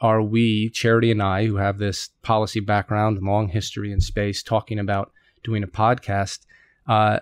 are 0.00 0.22
we, 0.22 0.68
Charity 0.70 1.10
and 1.10 1.22
I, 1.22 1.46
who 1.46 1.56
have 1.56 1.78
this 1.78 2.10
policy 2.22 2.60
background 2.60 3.22
long 3.22 3.48
history 3.48 3.90
in 3.90 4.00
space, 4.00 4.42
talking 4.42 4.78
about 4.78 5.12
doing 5.42 5.62
a 5.62 5.68
podcast? 5.68 6.40
Uh, 6.86 7.20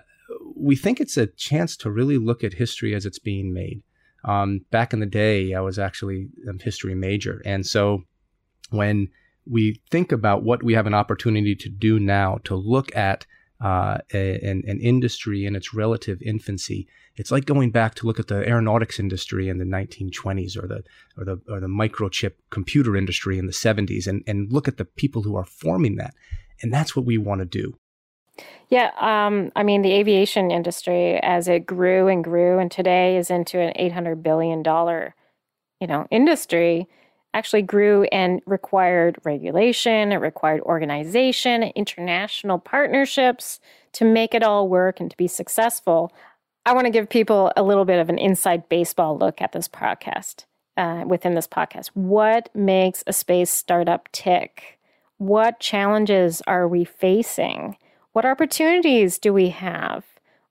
we 0.55 0.75
think 0.75 0.99
it's 0.99 1.17
a 1.17 1.27
chance 1.27 1.77
to 1.77 1.91
really 1.91 2.17
look 2.17 2.43
at 2.43 2.53
history 2.53 2.93
as 2.93 3.05
it's 3.05 3.19
being 3.19 3.53
made. 3.53 3.83
Um, 4.25 4.65
back 4.71 4.93
in 4.93 4.99
the 4.99 5.05
day, 5.05 5.53
I 5.53 5.61
was 5.61 5.79
actually 5.79 6.29
a 6.47 6.61
history 6.61 6.95
major. 6.95 7.41
And 7.45 7.65
so 7.65 8.03
when 8.69 9.09
we 9.45 9.81
think 9.91 10.11
about 10.11 10.43
what 10.43 10.63
we 10.63 10.73
have 10.73 10.87
an 10.87 10.93
opportunity 10.93 11.55
to 11.55 11.69
do 11.69 11.99
now 11.99 12.39
to 12.45 12.55
look 12.55 12.95
at 12.95 13.25
uh, 13.61 13.99
an, 14.11 14.63
an, 14.67 14.79
industry 14.81 15.45
in 15.45 15.55
its 15.55 15.73
relative 15.73 16.21
infancy. 16.21 16.87
It's 17.15 17.31
like 17.31 17.45
going 17.45 17.71
back 17.71 17.95
to 17.95 18.07
look 18.07 18.19
at 18.19 18.27
the 18.27 18.47
aeronautics 18.47 18.99
industry 18.99 19.47
in 19.47 19.57
the 19.57 19.65
1920s 19.65 20.57
or 20.57 20.67
the 20.67 20.83
or 21.17 21.23
the 21.23 21.39
or 21.47 21.59
the 21.59 21.67
microchip 21.67 22.33
computer 22.49 22.97
industry 22.97 23.37
in 23.37 23.45
the 23.45 23.53
70s 23.53 24.07
and, 24.07 24.23
and 24.27 24.51
look 24.51 24.67
at 24.67 24.77
the 24.77 24.85
people 24.85 25.21
who 25.21 25.35
are 25.35 25.45
forming 25.45 25.95
that. 25.95 26.13
And 26.61 26.73
that's 26.73 26.95
what 26.95 27.05
we 27.05 27.17
want 27.17 27.39
to 27.39 27.45
do. 27.45 27.77
Yeah, 28.69 28.91
um, 28.99 29.51
I 29.55 29.63
mean 29.63 29.81
the 29.81 29.93
aviation 29.93 30.49
industry 30.51 31.19
as 31.21 31.47
it 31.47 31.65
grew 31.65 32.07
and 32.07 32.23
grew, 32.23 32.59
and 32.59 32.71
today 32.71 33.17
is 33.17 33.29
into 33.29 33.59
an 33.59 33.73
eight 33.75 33.91
hundred 33.93 34.23
billion 34.23 34.63
dollar, 34.63 35.15
you 35.79 35.87
know, 35.87 36.07
industry. 36.09 36.89
Actually 37.33 37.63
grew 37.63 38.03
and 38.05 38.41
required 38.45 39.17
regulation, 39.23 40.11
it 40.11 40.17
required 40.17 40.61
organization, 40.61 41.63
international 41.75 42.59
partnerships 42.59 43.59
to 43.93 44.05
make 44.05 44.33
it 44.33 44.43
all 44.43 44.67
work 44.67 44.99
and 44.99 45.09
to 45.09 45.17
be 45.17 45.27
successful. 45.27 46.13
I 46.65 46.73
want 46.73 46.85
to 46.85 46.91
give 46.91 47.09
people 47.09 47.51
a 47.57 47.63
little 47.63 47.85
bit 47.85 47.99
of 47.99 48.09
an 48.09 48.17
inside 48.17 48.69
baseball 48.69 49.17
look 49.17 49.41
at 49.41 49.51
this 49.51 49.67
podcast, 49.67 50.45
uh, 50.77 51.03
within 51.07 51.33
this 51.33 51.47
podcast. 51.47 51.87
What 51.93 52.49
makes 52.55 53.03
a 53.07 53.13
space 53.13 53.49
startup 53.49 54.09
tick? 54.11 54.79
What 55.17 55.59
challenges 55.59 56.41
are 56.47 56.67
we 56.67 56.85
facing? 56.85 57.77
What 58.13 58.25
opportunities 58.25 59.17
do 59.17 59.33
we 59.33 59.49
have? 59.49 60.05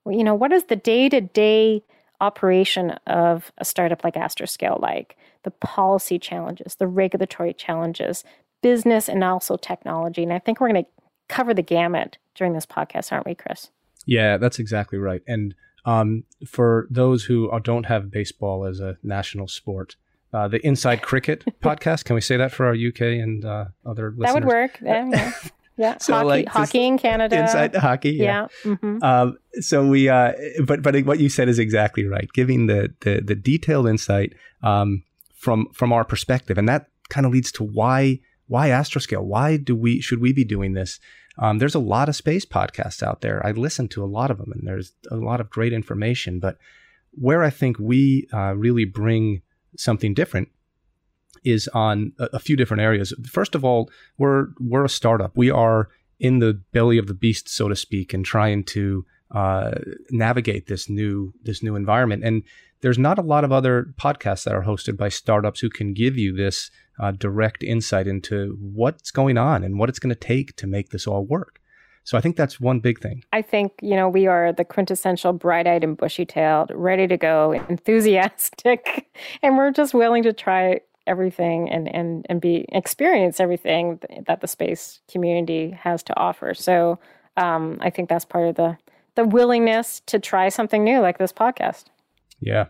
You 0.05 0.23
know, 0.23 0.35
what 0.35 0.51
is 0.51 0.65
the 0.65 0.75
day 0.75 1.09
to 1.09 1.21
day 1.21 1.83
operation 2.23 2.91
of 3.07 3.51
a 3.57 3.65
startup 3.65 4.03
like 4.03 4.15
Astroscale 4.15 4.81
like? 4.81 5.17
The 5.43 5.51
policy 5.51 6.17
challenges, 6.17 6.75
the 6.75 6.87
regulatory 6.87 7.53
challenges, 7.53 8.23
business, 8.61 9.09
and 9.09 9.23
also 9.23 9.57
technology. 9.57 10.23
And 10.23 10.31
I 10.31 10.39
think 10.39 10.59
we're 10.59 10.71
going 10.71 10.85
to 10.85 10.89
cover 11.27 11.53
the 11.53 11.61
gamut 11.61 12.17
during 12.35 12.53
this 12.53 12.65
podcast, 12.65 13.11
aren't 13.11 13.25
we, 13.25 13.35
Chris? 13.35 13.69
Yeah, 14.05 14.37
that's 14.37 14.59
exactly 14.59 14.97
right. 14.97 15.21
And 15.27 15.53
um, 15.85 16.23
for 16.47 16.87
those 16.89 17.25
who 17.25 17.51
don't 17.61 17.85
have 17.85 18.09
baseball 18.09 18.65
as 18.65 18.79
a 18.79 18.97
national 19.03 19.47
sport, 19.47 19.95
uh, 20.33 20.47
the 20.47 20.65
Inside 20.65 21.01
Cricket 21.01 21.43
podcast. 21.61 22.05
Can 22.05 22.15
we 22.15 22.21
say 22.21 22.37
that 22.37 22.51
for 22.51 22.65
our 22.65 22.73
UK 22.73 23.01
and 23.01 23.45
uh, 23.45 23.65
other 23.85 24.11
listeners? 24.17 24.25
That 24.25 24.33
would 24.33 24.45
work. 24.45 24.79
Yeah, 24.81 25.09
yeah. 25.09 25.31
yeah. 25.77 25.97
so 25.97 26.13
hockey, 26.13 26.25
like 26.27 26.47
hockey 26.47 26.85
in 26.85 26.97
Canada. 26.97 27.41
Inside 27.41 27.75
hockey. 27.75 28.11
Yeah. 28.11 28.47
yeah. 28.65 28.71
Mm-hmm. 28.71 29.03
Um, 29.03 29.37
so 29.59 29.85
we, 29.87 30.09
uh, 30.09 30.33
but 30.65 30.81
but 30.81 30.99
what 31.05 31.19
you 31.19 31.29
said 31.29 31.49
is 31.49 31.59
exactly 31.59 32.05
right. 32.05 32.27
Giving 32.33 32.67
the 32.67 32.93
the, 33.01 33.21
the 33.21 33.35
detailed 33.35 33.87
insight 33.87 34.33
um, 34.61 35.03
from 35.35 35.67
from 35.73 35.91
our 35.93 36.03
perspective, 36.03 36.57
and 36.57 36.67
that 36.69 36.87
kind 37.09 37.25
of 37.25 37.31
leads 37.31 37.51
to 37.53 37.63
why 37.63 38.19
why 38.47 38.69
Astroscale? 38.69 39.23
Why 39.23 39.57
do 39.57 39.75
we 39.75 40.01
should 40.01 40.19
we 40.19 40.33
be 40.33 40.45
doing 40.45 40.73
this? 40.73 40.99
Um, 41.39 41.57
there's 41.57 41.75
a 41.75 41.79
lot 41.79 42.09
of 42.09 42.15
space 42.15 42.45
podcasts 42.45 43.01
out 43.01 43.21
there. 43.21 43.43
I 43.45 43.51
listen 43.51 43.87
to 43.89 44.03
a 44.03 44.05
lot 44.05 44.29
of 44.29 44.37
them, 44.37 44.51
and 44.51 44.67
there's 44.67 44.93
a 45.09 45.15
lot 45.15 45.41
of 45.41 45.49
great 45.49 45.73
information. 45.73 46.39
But 46.39 46.57
where 47.11 47.43
I 47.43 47.49
think 47.49 47.77
we 47.79 48.27
uh, 48.33 48.53
really 48.55 48.85
bring 48.85 49.41
something 49.75 50.13
different 50.13 50.49
is 51.43 51.67
on 51.69 52.13
a, 52.19 52.29
a, 52.33 52.39
few 52.39 52.55
different 52.55 52.81
areas. 52.81 53.13
First 53.25 53.55
of 53.55 53.63
all, 53.65 53.89
we're 54.17 54.47
we're 54.59 54.85
a 54.85 54.89
startup. 54.89 55.35
We 55.35 55.49
are 55.51 55.89
in 56.19 56.39
the 56.39 56.53
belly 56.71 56.97
of 56.97 57.07
the 57.07 57.13
beast, 57.13 57.49
so 57.49 57.67
to 57.67 57.75
speak, 57.75 58.13
and 58.13 58.25
trying 58.25 58.63
to 58.65 59.05
uh, 59.31 59.71
navigate 60.09 60.67
this 60.67 60.89
new 60.89 61.33
this 61.43 61.63
new 61.63 61.75
environment. 61.75 62.23
And 62.23 62.43
there's 62.81 62.99
not 62.99 63.17
a 63.17 63.23
lot 63.23 63.43
of 63.43 63.51
other 63.51 63.93
podcasts 63.99 64.43
that 64.43 64.53
are 64.53 64.63
hosted 64.63 64.97
by 64.97 65.09
startups 65.09 65.59
who 65.59 65.69
can 65.69 65.93
give 65.93 66.17
you 66.17 66.35
this 66.35 66.69
uh, 66.99 67.11
direct 67.11 67.63
insight 67.63 68.07
into 68.07 68.57
what's 68.59 69.09
going 69.09 69.37
on 69.37 69.63
and 69.63 69.79
what 69.79 69.89
it's 69.89 69.99
going 69.99 70.13
to 70.13 70.19
take 70.19 70.55
to 70.57 70.67
make 70.67 70.89
this 70.89 71.07
all 71.07 71.25
work. 71.25 71.59
So 72.03 72.17
I 72.17 72.21
think 72.21 72.35
that's 72.35 72.59
one 72.59 72.79
big 72.79 72.99
thing. 72.99 73.23
I 73.31 73.41
think, 73.41 73.71
you 73.81 73.95
know, 73.95 74.09
we 74.09 74.27
are 74.27 74.51
the 74.51 74.65
quintessential 74.65 75.31
bright 75.31 75.65
eyed 75.65 75.83
and 75.83 75.95
bushy 75.95 76.25
tailed, 76.25 76.71
ready 76.75 77.07
to 77.07 77.17
go, 77.17 77.53
enthusiastic, 77.69 79.07
and 79.41 79.57
we're 79.57 79.71
just 79.71 79.93
willing 79.93 80.23
to 80.23 80.33
try 80.33 80.81
everything 81.07 81.69
and, 81.69 81.93
and, 81.93 82.25
and 82.29 82.41
be 82.41 82.65
experience 82.69 83.39
everything 83.39 83.99
that 84.25 84.41
the 84.41 84.47
space 84.47 85.01
community 85.11 85.71
has 85.71 86.03
to 86.03 86.17
offer. 86.17 86.53
So 86.53 86.99
um, 87.37 87.77
I 87.81 87.89
think 87.89 88.09
that's 88.09 88.25
part 88.25 88.47
of 88.47 88.55
the 88.55 88.77
the 89.15 89.23
willingness 89.23 90.01
to 90.07 90.19
try 90.19 90.49
something 90.49 90.83
new 90.83 90.99
like 90.99 91.17
this 91.17 91.31
podcast. 91.31 91.85
Yeah, 92.39 92.65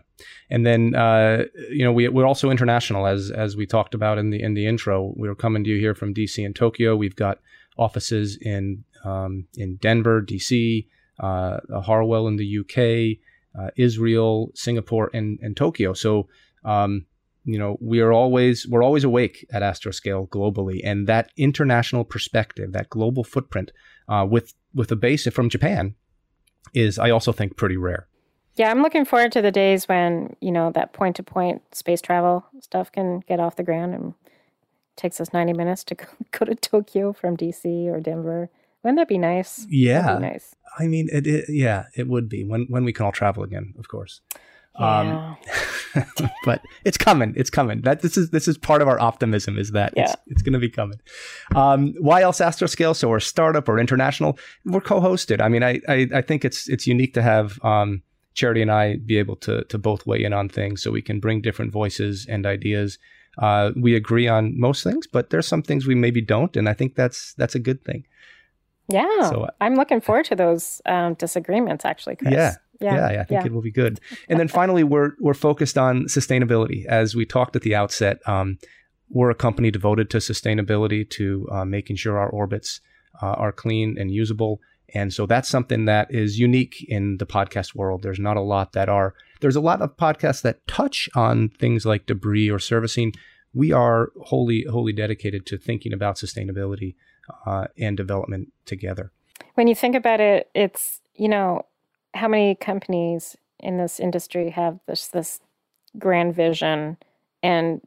and 0.50 0.64
then 0.64 0.94
uh, 0.94 1.44
you 1.70 1.84
know 1.84 1.92
we 1.92 2.08
we're 2.08 2.26
also 2.26 2.50
international 2.50 3.06
as 3.06 3.30
as 3.30 3.56
we 3.56 3.66
talked 3.66 3.94
about 3.94 4.18
in 4.18 4.30
the 4.30 4.42
in 4.42 4.54
the 4.54 4.66
intro. 4.66 5.12
We 5.16 5.28
are 5.28 5.34
coming 5.34 5.64
to 5.64 5.70
you 5.70 5.80
here 5.80 5.94
from 5.94 6.14
DC 6.14 6.44
and 6.44 6.54
Tokyo. 6.54 6.96
We've 6.96 7.16
got 7.16 7.40
offices 7.76 8.38
in 8.40 8.84
um, 9.04 9.46
in 9.56 9.76
Denver, 9.76 10.22
DC, 10.22 10.86
uh, 11.18 11.58
Harwell 11.80 12.28
in 12.28 12.36
the 12.36 12.58
UK, 12.60 13.18
uh, 13.60 13.70
Israel, 13.76 14.52
Singapore, 14.54 15.10
and 15.12 15.38
and 15.42 15.56
Tokyo. 15.56 15.92
So 15.92 16.28
um, 16.64 17.06
you 17.44 17.58
know 17.58 17.76
we 17.80 18.00
are 18.00 18.12
always 18.12 18.66
we're 18.66 18.82
always 18.82 19.04
awake 19.04 19.46
at 19.52 19.62
Astroscale 19.62 20.28
globally, 20.28 20.80
and 20.84 21.06
that 21.06 21.30
international 21.36 22.04
perspective, 22.04 22.72
that 22.72 22.90
global 22.90 23.24
footprint, 23.24 23.72
uh, 24.08 24.26
with 24.28 24.54
with 24.74 24.90
a 24.90 24.96
base 24.96 25.26
from 25.28 25.48
Japan, 25.48 25.94
is 26.72 26.98
I 26.98 27.10
also 27.10 27.32
think 27.32 27.56
pretty 27.56 27.76
rare. 27.76 28.08
Yeah, 28.56 28.70
I'm 28.70 28.82
looking 28.82 29.04
forward 29.04 29.32
to 29.32 29.42
the 29.42 29.50
days 29.50 29.88
when, 29.88 30.36
you 30.40 30.52
know, 30.52 30.70
that 30.72 30.92
point 30.92 31.16
to 31.16 31.22
point 31.22 31.62
space 31.74 32.00
travel 32.00 32.44
stuff 32.60 32.92
can 32.92 33.20
get 33.20 33.40
off 33.40 33.56
the 33.56 33.64
ground 33.64 33.94
and 33.94 34.14
takes 34.96 35.20
us 35.20 35.32
90 35.32 35.54
minutes 35.54 35.82
to 35.84 35.96
go 36.30 36.44
to 36.44 36.54
Tokyo 36.54 37.12
from 37.12 37.36
DC 37.36 37.86
or 37.86 38.00
Denver. 38.00 38.50
Wouldn't 38.82 38.98
that 38.98 39.08
be 39.08 39.18
nice? 39.18 39.66
Yeah. 39.68 40.16
Be 40.16 40.22
nice. 40.22 40.54
I 40.78 40.86
mean, 40.86 41.08
it, 41.10 41.26
it, 41.26 41.46
yeah, 41.48 41.86
it 41.96 42.06
would 42.06 42.28
be 42.28 42.44
when, 42.44 42.66
when 42.68 42.84
we 42.84 42.92
can 42.92 43.06
all 43.06 43.12
travel 43.12 43.42
again, 43.42 43.74
of 43.78 43.88
course. 43.88 44.20
Yeah. 44.78 45.34
Um, 45.94 46.04
but 46.44 46.62
it's 46.84 46.98
coming. 46.98 47.34
It's 47.36 47.50
coming. 47.50 47.82
That 47.82 48.02
this 48.02 48.16
is 48.16 48.30
this 48.30 48.48
is 48.48 48.58
part 48.58 48.82
of 48.82 48.88
our 48.88 49.00
optimism 49.00 49.58
is 49.58 49.70
that 49.70 49.92
yeah. 49.96 50.04
it's 50.04 50.16
it's 50.26 50.42
going 50.42 50.54
to 50.54 50.58
be 50.58 50.70
coming. 50.70 51.00
Um, 51.54 51.94
why 52.00 52.22
else 52.22 52.40
Astroscale? 52.40 52.96
So 52.96 53.08
we're 53.08 53.20
startup 53.20 53.68
or 53.68 53.78
international. 53.78 54.38
We're 54.64 54.80
co-hosted. 54.80 55.40
I 55.40 55.48
mean, 55.48 55.62
I, 55.62 55.80
I 55.88 56.08
I 56.14 56.22
think 56.22 56.44
it's 56.44 56.68
it's 56.68 56.86
unique 56.86 57.14
to 57.14 57.22
have 57.22 57.62
um, 57.64 58.02
Charity 58.34 58.62
and 58.62 58.70
I 58.70 58.96
be 58.96 59.18
able 59.18 59.36
to 59.36 59.64
to 59.64 59.78
both 59.78 60.06
weigh 60.06 60.24
in 60.24 60.32
on 60.32 60.48
things, 60.48 60.82
so 60.82 60.90
we 60.90 61.02
can 61.02 61.20
bring 61.20 61.40
different 61.40 61.72
voices 61.72 62.26
and 62.28 62.44
ideas. 62.44 62.98
Uh, 63.38 63.72
we 63.76 63.94
agree 63.94 64.28
on 64.28 64.58
most 64.58 64.84
things, 64.84 65.06
but 65.06 65.30
there's 65.30 65.46
some 65.46 65.62
things 65.62 65.86
we 65.86 65.94
maybe 65.94 66.20
don't, 66.20 66.56
and 66.56 66.68
I 66.68 66.72
think 66.72 66.96
that's 66.96 67.34
that's 67.34 67.54
a 67.54 67.60
good 67.60 67.84
thing. 67.84 68.04
Yeah, 68.88 69.30
so, 69.30 69.44
uh, 69.44 69.50
I'm 69.60 69.76
looking 69.76 70.00
forward 70.00 70.26
to 70.26 70.36
those 70.36 70.82
um, 70.84 71.14
disagreements. 71.14 71.84
Actually, 71.84 72.16
Chris. 72.16 72.32
Yeah, 72.32 72.54
yeah, 72.80 73.12
yeah, 73.12 73.20
I 73.20 73.24
think 73.24 73.40
yeah. 73.40 73.46
it 73.46 73.52
will 73.52 73.62
be 73.62 73.72
good. 73.72 74.00
And 74.28 74.38
then 74.38 74.48
finally, 74.48 74.84
we're 74.84 75.12
we're 75.20 75.34
focused 75.34 75.78
on 75.78 76.04
sustainability, 76.04 76.84
as 76.86 77.14
we 77.14 77.24
talked 77.24 77.56
at 77.56 77.62
the 77.62 77.74
outset. 77.74 78.18
Um, 78.26 78.58
we're 79.10 79.30
a 79.30 79.34
company 79.34 79.70
devoted 79.70 80.10
to 80.10 80.18
sustainability, 80.18 81.08
to 81.10 81.46
uh, 81.52 81.64
making 81.64 81.96
sure 81.96 82.18
our 82.18 82.28
orbits 82.28 82.80
uh, 83.22 83.26
are 83.26 83.52
clean 83.52 83.96
and 83.98 84.10
usable. 84.10 84.60
And 84.94 85.12
so 85.12 85.26
that's 85.26 85.48
something 85.48 85.86
that 85.86 86.08
is 86.10 86.38
unique 86.38 86.84
in 86.88 87.18
the 87.18 87.26
podcast 87.26 87.74
world. 87.74 88.02
There's 88.02 88.18
not 88.18 88.36
a 88.36 88.40
lot 88.40 88.72
that 88.72 88.88
are, 88.88 89.14
there's 89.40 89.56
a 89.56 89.60
lot 89.60 89.82
of 89.82 89.96
podcasts 89.96 90.42
that 90.42 90.66
touch 90.66 91.08
on 91.14 91.48
things 91.48 91.84
like 91.84 92.06
debris 92.06 92.50
or 92.50 92.58
servicing. 92.58 93.12
We 93.52 93.72
are 93.72 94.10
wholly, 94.22 94.64
wholly 94.70 94.92
dedicated 94.92 95.46
to 95.46 95.58
thinking 95.58 95.92
about 95.92 96.16
sustainability 96.16 96.94
uh, 97.46 97.66
and 97.78 97.96
development 97.96 98.52
together. 98.66 99.12
When 99.54 99.68
you 99.68 99.74
think 99.74 99.96
about 99.96 100.20
it, 100.20 100.48
it's, 100.54 101.00
you 101.14 101.28
know, 101.28 101.66
how 102.14 102.28
many 102.28 102.54
companies 102.54 103.36
in 103.60 103.78
this 103.78 104.00
industry 104.00 104.50
have 104.50 104.78
this, 104.86 105.08
this 105.08 105.40
grand 105.98 106.34
vision 106.34 106.96
and 107.42 107.80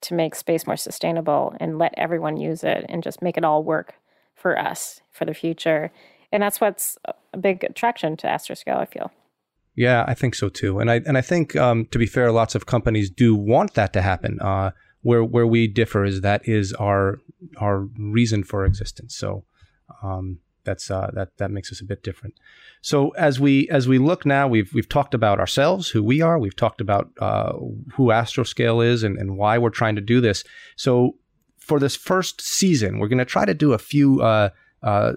to 0.00 0.14
make 0.14 0.34
space 0.34 0.66
more 0.66 0.76
sustainable 0.76 1.54
and 1.60 1.78
let 1.78 1.94
everyone 1.96 2.36
use 2.36 2.62
it 2.64 2.84
and 2.88 3.02
just 3.02 3.22
make 3.22 3.36
it 3.36 3.44
all 3.44 3.62
work 3.62 3.94
for 4.34 4.58
us 4.58 5.00
for 5.10 5.24
the 5.24 5.34
future 5.34 5.90
and 6.34 6.42
that's 6.42 6.60
what's 6.60 6.98
a 7.32 7.38
big 7.38 7.62
attraction 7.62 8.16
to 8.18 8.26
Astroscale. 8.26 8.78
I 8.78 8.86
feel. 8.86 9.12
Yeah, 9.76 10.04
I 10.06 10.14
think 10.14 10.34
so 10.34 10.48
too, 10.48 10.80
and 10.80 10.90
I 10.90 10.96
and 11.06 11.16
I 11.16 11.20
think 11.20 11.54
um, 11.54 11.86
to 11.86 11.98
be 11.98 12.06
fair, 12.06 12.32
lots 12.32 12.56
of 12.56 12.66
companies 12.66 13.08
do 13.08 13.36
want 13.36 13.74
that 13.74 13.92
to 13.92 14.02
happen. 14.02 14.40
Uh, 14.40 14.72
where 15.02 15.22
where 15.22 15.46
we 15.46 15.68
differ 15.68 16.04
is 16.04 16.22
that 16.22 16.46
is 16.46 16.72
our 16.74 17.20
our 17.58 17.88
reason 17.98 18.42
for 18.42 18.64
existence. 18.64 19.16
So 19.16 19.44
um, 20.02 20.40
that's 20.64 20.90
uh, 20.90 21.10
that 21.14 21.36
that 21.38 21.50
makes 21.50 21.70
us 21.70 21.80
a 21.80 21.84
bit 21.84 22.02
different. 22.02 22.34
So 22.80 23.10
as 23.10 23.38
we 23.38 23.68
as 23.70 23.86
we 23.86 23.98
look 23.98 24.26
now, 24.26 24.48
we've 24.48 24.72
we've 24.74 24.88
talked 24.88 25.14
about 25.14 25.38
ourselves, 25.40 25.88
who 25.88 26.02
we 26.02 26.20
are. 26.20 26.38
We've 26.38 26.56
talked 26.56 26.80
about 26.80 27.10
uh, 27.18 27.52
who 27.94 28.08
Astroscale 28.08 28.84
is 28.84 29.02
and, 29.02 29.18
and 29.18 29.36
why 29.36 29.58
we're 29.58 29.70
trying 29.70 29.96
to 29.96 30.00
do 30.00 30.20
this. 30.20 30.44
So 30.76 31.16
for 31.58 31.80
this 31.80 31.96
first 31.96 32.40
season, 32.40 32.98
we're 32.98 33.08
going 33.08 33.18
to 33.18 33.24
try 33.24 33.44
to 33.44 33.54
do 33.54 33.72
a 33.72 33.78
few 33.78 34.20
uh, 34.20 34.50
uh, 34.82 35.12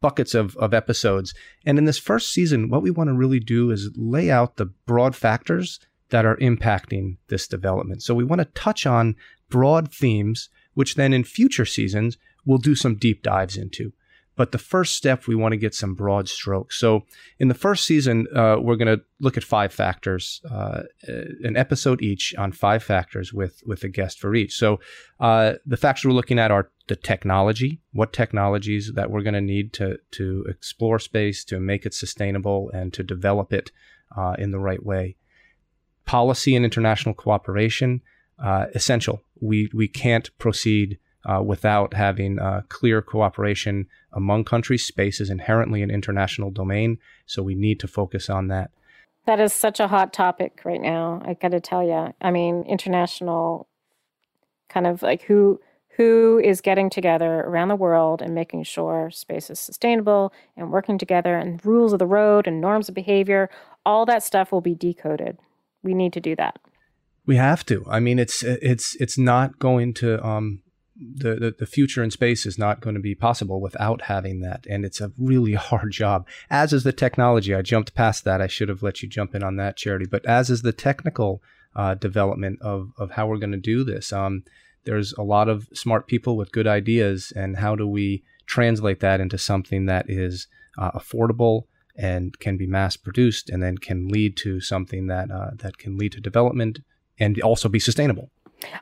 buckets 0.00 0.34
of, 0.34 0.56
of 0.56 0.74
episodes. 0.74 1.34
And 1.64 1.78
in 1.78 1.84
this 1.86 1.98
first 1.98 2.32
season, 2.32 2.68
what 2.68 2.82
we 2.82 2.90
want 2.90 3.08
to 3.08 3.14
really 3.14 3.40
do 3.40 3.70
is 3.70 3.90
lay 3.96 4.30
out 4.30 4.56
the 4.56 4.66
broad 4.66 5.16
factors 5.16 5.80
that 6.10 6.24
are 6.24 6.36
impacting 6.36 7.16
this 7.28 7.48
development. 7.48 8.02
So 8.02 8.14
we 8.14 8.24
want 8.24 8.40
to 8.40 8.44
touch 8.46 8.86
on 8.86 9.16
broad 9.48 9.92
themes, 9.92 10.48
which 10.74 10.94
then 10.94 11.12
in 11.12 11.24
future 11.24 11.64
seasons 11.64 12.18
we'll 12.44 12.58
do 12.58 12.74
some 12.74 12.96
deep 12.96 13.22
dives 13.22 13.56
into. 13.56 13.92
But 14.36 14.52
the 14.52 14.58
first 14.58 14.96
step, 14.96 15.26
we 15.26 15.34
want 15.34 15.52
to 15.52 15.56
get 15.56 15.74
some 15.74 15.94
broad 15.94 16.28
strokes. 16.28 16.78
So 16.78 17.04
in 17.38 17.48
the 17.48 17.54
first 17.54 17.86
season, 17.86 18.26
uh, 18.34 18.56
we're 18.60 18.76
going 18.76 18.98
to 18.98 19.02
look 19.18 19.38
at 19.38 19.44
five 19.44 19.72
factors, 19.72 20.42
uh, 20.50 20.82
an 21.42 21.56
episode 21.56 22.02
each 22.02 22.34
on 22.36 22.52
five 22.52 22.82
factors 22.82 23.32
with 23.32 23.62
with 23.66 23.82
a 23.82 23.88
guest 23.88 24.20
for 24.20 24.34
each. 24.34 24.54
So 24.54 24.78
uh, 25.20 25.54
the 25.64 25.78
factors 25.78 26.04
we're 26.04 26.12
looking 26.12 26.38
at 26.38 26.50
are 26.50 26.70
the 26.86 26.96
technology, 26.96 27.80
what 27.92 28.12
technologies 28.12 28.92
that 28.94 29.10
we're 29.10 29.22
going 29.22 29.34
to 29.34 29.40
need 29.40 29.72
to 29.74 29.98
to 30.12 30.44
explore 30.48 30.98
space, 30.98 31.42
to 31.46 31.58
make 31.58 31.86
it 31.86 31.94
sustainable, 31.94 32.70
and 32.74 32.92
to 32.92 33.02
develop 33.02 33.52
it 33.52 33.72
uh, 34.16 34.34
in 34.38 34.50
the 34.50 34.60
right 34.60 34.84
way. 34.84 35.16
Policy 36.04 36.54
and 36.54 36.64
international 36.64 37.14
cooperation, 37.14 38.02
uh, 38.38 38.66
essential 38.74 39.22
we 39.40 39.70
we 39.74 39.88
can't 39.88 40.30
proceed 40.38 40.98
uh, 41.26 41.42
without 41.42 41.94
having 41.94 42.38
uh, 42.38 42.62
clear 42.68 43.02
cooperation 43.02 43.86
among 44.12 44.44
countries. 44.44 44.84
Space 44.84 45.20
is 45.20 45.28
inherently 45.28 45.82
an 45.82 45.90
international 45.90 46.50
domain, 46.50 46.98
so 47.26 47.42
we 47.42 47.54
need 47.54 47.80
to 47.80 47.88
focus 47.88 48.30
on 48.30 48.48
that. 48.48 48.70
That 49.26 49.40
is 49.40 49.52
such 49.52 49.80
a 49.80 49.88
hot 49.88 50.12
topic 50.12 50.60
right 50.64 50.80
now. 50.80 51.20
I 51.24 51.34
got 51.34 51.50
to 51.50 51.60
tell 51.60 51.82
you. 51.82 52.14
I 52.20 52.30
mean, 52.30 52.62
international 52.62 53.68
kind 54.68 54.86
of 54.86 55.02
like 55.02 55.22
who 55.22 55.60
who 55.96 56.38
is 56.38 56.60
getting 56.60 56.90
together 56.90 57.40
around 57.40 57.68
the 57.68 57.76
world 57.76 58.20
and 58.20 58.34
making 58.34 58.62
sure 58.62 59.10
space 59.10 59.48
is 59.48 59.58
sustainable 59.58 60.32
and 60.56 60.70
working 60.70 60.98
together 60.98 61.36
and 61.36 61.64
rules 61.64 61.92
of 61.94 61.98
the 61.98 62.06
road 62.06 62.46
and 62.46 62.60
norms 62.60 62.88
of 62.88 62.94
behavior 62.94 63.48
all 63.84 64.04
that 64.04 64.22
stuff 64.22 64.52
will 64.52 64.60
be 64.60 64.74
decoded 64.74 65.38
we 65.82 65.94
need 65.94 66.12
to 66.12 66.20
do 66.20 66.36
that 66.36 66.58
we 67.24 67.36
have 67.36 67.64
to 67.64 67.84
i 67.88 67.98
mean 67.98 68.18
it's 68.18 68.42
it's 68.42 68.94
it's 68.96 69.16
not 69.16 69.58
going 69.58 69.94
to 69.94 70.22
um 70.26 70.60
the, 70.98 71.34
the, 71.34 71.54
the 71.58 71.66
future 71.66 72.02
in 72.02 72.10
space 72.10 72.46
is 72.46 72.58
not 72.58 72.80
going 72.80 72.94
to 72.94 73.00
be 73.00 73.14
possible 73.14 73.60
without 73.60 74.02
having 74.02 74.40
that. 74.40 74.66
And 74.68 74.84
it's 74.84 75.00
a 75.00 75.12
really 75.18 75.54
hard 75.54 75.92
job, 75.92 76.26
as 76.50 76.72
is 76.72 76.84
the 76.84 76.92
technology. 76.92 77.54
I 77.54 77.62
jumped 77.62 77.94
past 77.94 78.24
that. 78.24 78.40
I 78.40 78.46
should 78.46 78.68
have 78.68 78.82
let 78.82 79.02
you 79.02 79.08
jump 79.08 79.34
in 79.34 79.42
on 79.42 79.56
that, 79.56 79.76
Charity. 79.76 80.06
But 80.06 80.24
as 80.26 80.50
is 80.50 80.62
the 80.62 80.72
technical 80.72 81.42
uh, 81.74 81.94
development 81.94 82.60
of, 82.62 82.92
of 82.98 83.12
how 83.12 83.26
we're 83.26 83.36
going 83.36 83.52
to 83.52 83.58
do 83.58 83.84
this. 83.84 84.12
Um, 84.12 84.44
there's 84.84 85.12
a 85.14 85.22
lot 85.22 85.48
of 85.48 85.68
smart 85.74 86.06
people 86.06 86.36
with 86.36 86.52
good 86.52 86.66
ideas. 86.66 87.32
And 87.36 87.58
how 87.58 87.76
do 87.76 87.86
we 87.86 88.24
translate 88.46 89.00
that 89.00 89.20
into 89.20 89.36
something 89.36 89.86
that 89.86 90.06
is 90.08 90.46
uh, 90.78 90.92
affordable 90.92 91.64
and 91.98 92.38
can 92.38 92.56
be 92.56 92.66
mass 92.66 92.96
produced 92.96 93.50
and 93.50 93.62
then 93.62 93.78
can 93.78 94.08
lead 94.08 94.36
to 94.38 94.60
something 94.60 95.06
that, 95.08 95.30
uh, 95.30 95.50
that 95.56 95.78
can 95.78 95.96
lead 95.98 96.12
to 96.12 96.20
development 96.20 96.80
and 97.18 97.40
also 97.42 97.68
be 97.68 97.78
sustainable? 97.78 98.30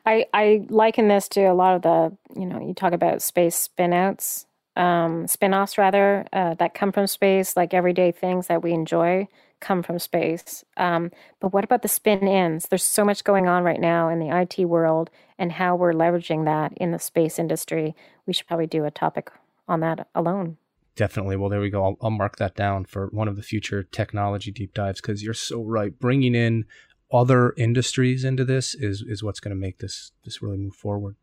I, 0.06 0.26
I 0.32 0.66
liken 0.68 1.08
this 1.08 1.28
to 1.30 1.42
a 1.42 1.54
lot 1.54 1.76
of 1.76 1.82
the, 1.82 2.16
you 2.38 2.46
know, 2.46 2.60
you 2.60 2.74
talk 2.74 2.92
about 2.92 3.22
space 3.22 3.68
spinouts, 3.68 4.46
um, 4.76 5.26
spin-offs 5.26 5.78
rather, 5.78 6.26
uh, 6.32 6.54
that 6.54 6.74
come 6.74 6.92
from 6.92 7.06
space, 7.06 7.56
like 7.56 7.74
everyday 7.74 8.12
things 8.12 8.46
that 8.48 8.62
we 8.62 8.72
enjoy 8.72 9.28
come 9.60 9.82
from 9.82 9.98
space. 9.98 10.64
Um, 10.76 11.10
but 11.40 11.52
what 11.52 11.64
about 11.64 11.82
the 11.82 11.88
spin-ins? 11.88 12.68
There's 12.68 12.84
so 12.84 13.04
much 13.04 13.24
going 13.24 13.48
on 13.48 13.64
right 13.64 13.80
now 13.80 14.08
in 14.08 14.18
the 14.18 14.36
IT 14.36 14.64
world 14.66 15.10
and 15.38 15.52
how 15.52 15.74
we're 15.74 15.92
leveraging 15.92 16.44
that 16.44 16.72
in 16.76 16.90
the 16.90 16.98
space 16.98 17.38
industry. 17.38 17.96
We 18.26 18.32
should 18.32 18.46
probably 18.46 18.66
do 18.66 18.84
a 18.84 18.90
topic 18.90 19.30
on 19.66 19.80
that 19.80 20.06
alone. 20.14 20.58
Definitely. 20.96 21.36
Well, 21.36 21.48
there 21.48 21.60
we 21.60 21.70
go. 21.70 21.82
I'll, 21.82 21.96
I'll 22.00 22.10
mark 22.10 22.36
that 22.36 22.54
down 22.54 22.84
for 22.84 23.08
one 23.08 23.26
of 23.26 23.36
the 23.36 23.42
future 23.42 23.82
technology 23.82 24.52
deep 24.52 24.74
dives 24.74 25.00
because 25.00 25.24
you're 25.24 25.34
so 25.34 25.62
right. 25.62 25.98
Bringing 25.98 26.34
in 26.34 26.66
other 27.14 27.54
industries 27.56 28.25
into 28.25 28.44
this 28.44 28.75
is 28.75 29.02
is 29.06 29.23
what's 29.23 29.40
going 29.40 29.56
to 29.56 29.61
make 29.61 29.78
this 29.78 30.12
this 30.25 30.42
really 30.42 30.59
move 30.59 30.75
forward. 30.75 31.16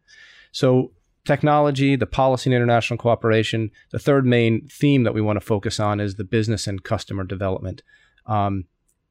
So 0.51 0.93
technology, 1.25 1.95
the 1.95 2.07
policy 2.07 2.49
and 2.49 2.55
international 2.55 2.97
cooperation. 2.97 3.71
The 3.91 3.99
third 3.99 4.25
main 4.25 4.67
theme 4.67 5.03
that 5.03 5.13
we 5.13 5.21
want 5.21 5.37
to 5.37 5.45
focus 5.45 5.79
on 5.79 5.99
is 5.99 6.15
the 6.15 6.23
business 6.23 6.65
and 6.65 6.83
customer 6.83 7.23
development. 7.23 7.83
Um, 8.25 8.65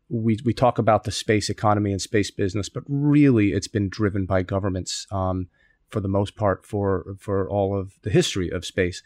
we, 0.08 0.38
we 0.44 0.52
talk 0.52 0.78
about 0.78 1.04
the 1.04 1.12
space 1.12 1.48
economy 1.48 1.92
and 1.92 2.02
space 2.02 2.32
business, 2.32 2.68
but 2.68 2.82
really 2.88 3.52
it's 3.52 3.68
been 3.68 3.88
driven 3.88 4.26
by 4.26 4.42
governments 4.42 5.06
um, 5.12 5.48
for 5.88 6.00
the 6.00 6.08
most 6.08 6.34
part 6.34 6.66
for 6.66 7.14
for 7.18 7.48
all 7.48 7.78
of 7.78 7.92
the 8.02 8.10
history 8.10 8.50
of 8.50 8.64
space 8.64 9.02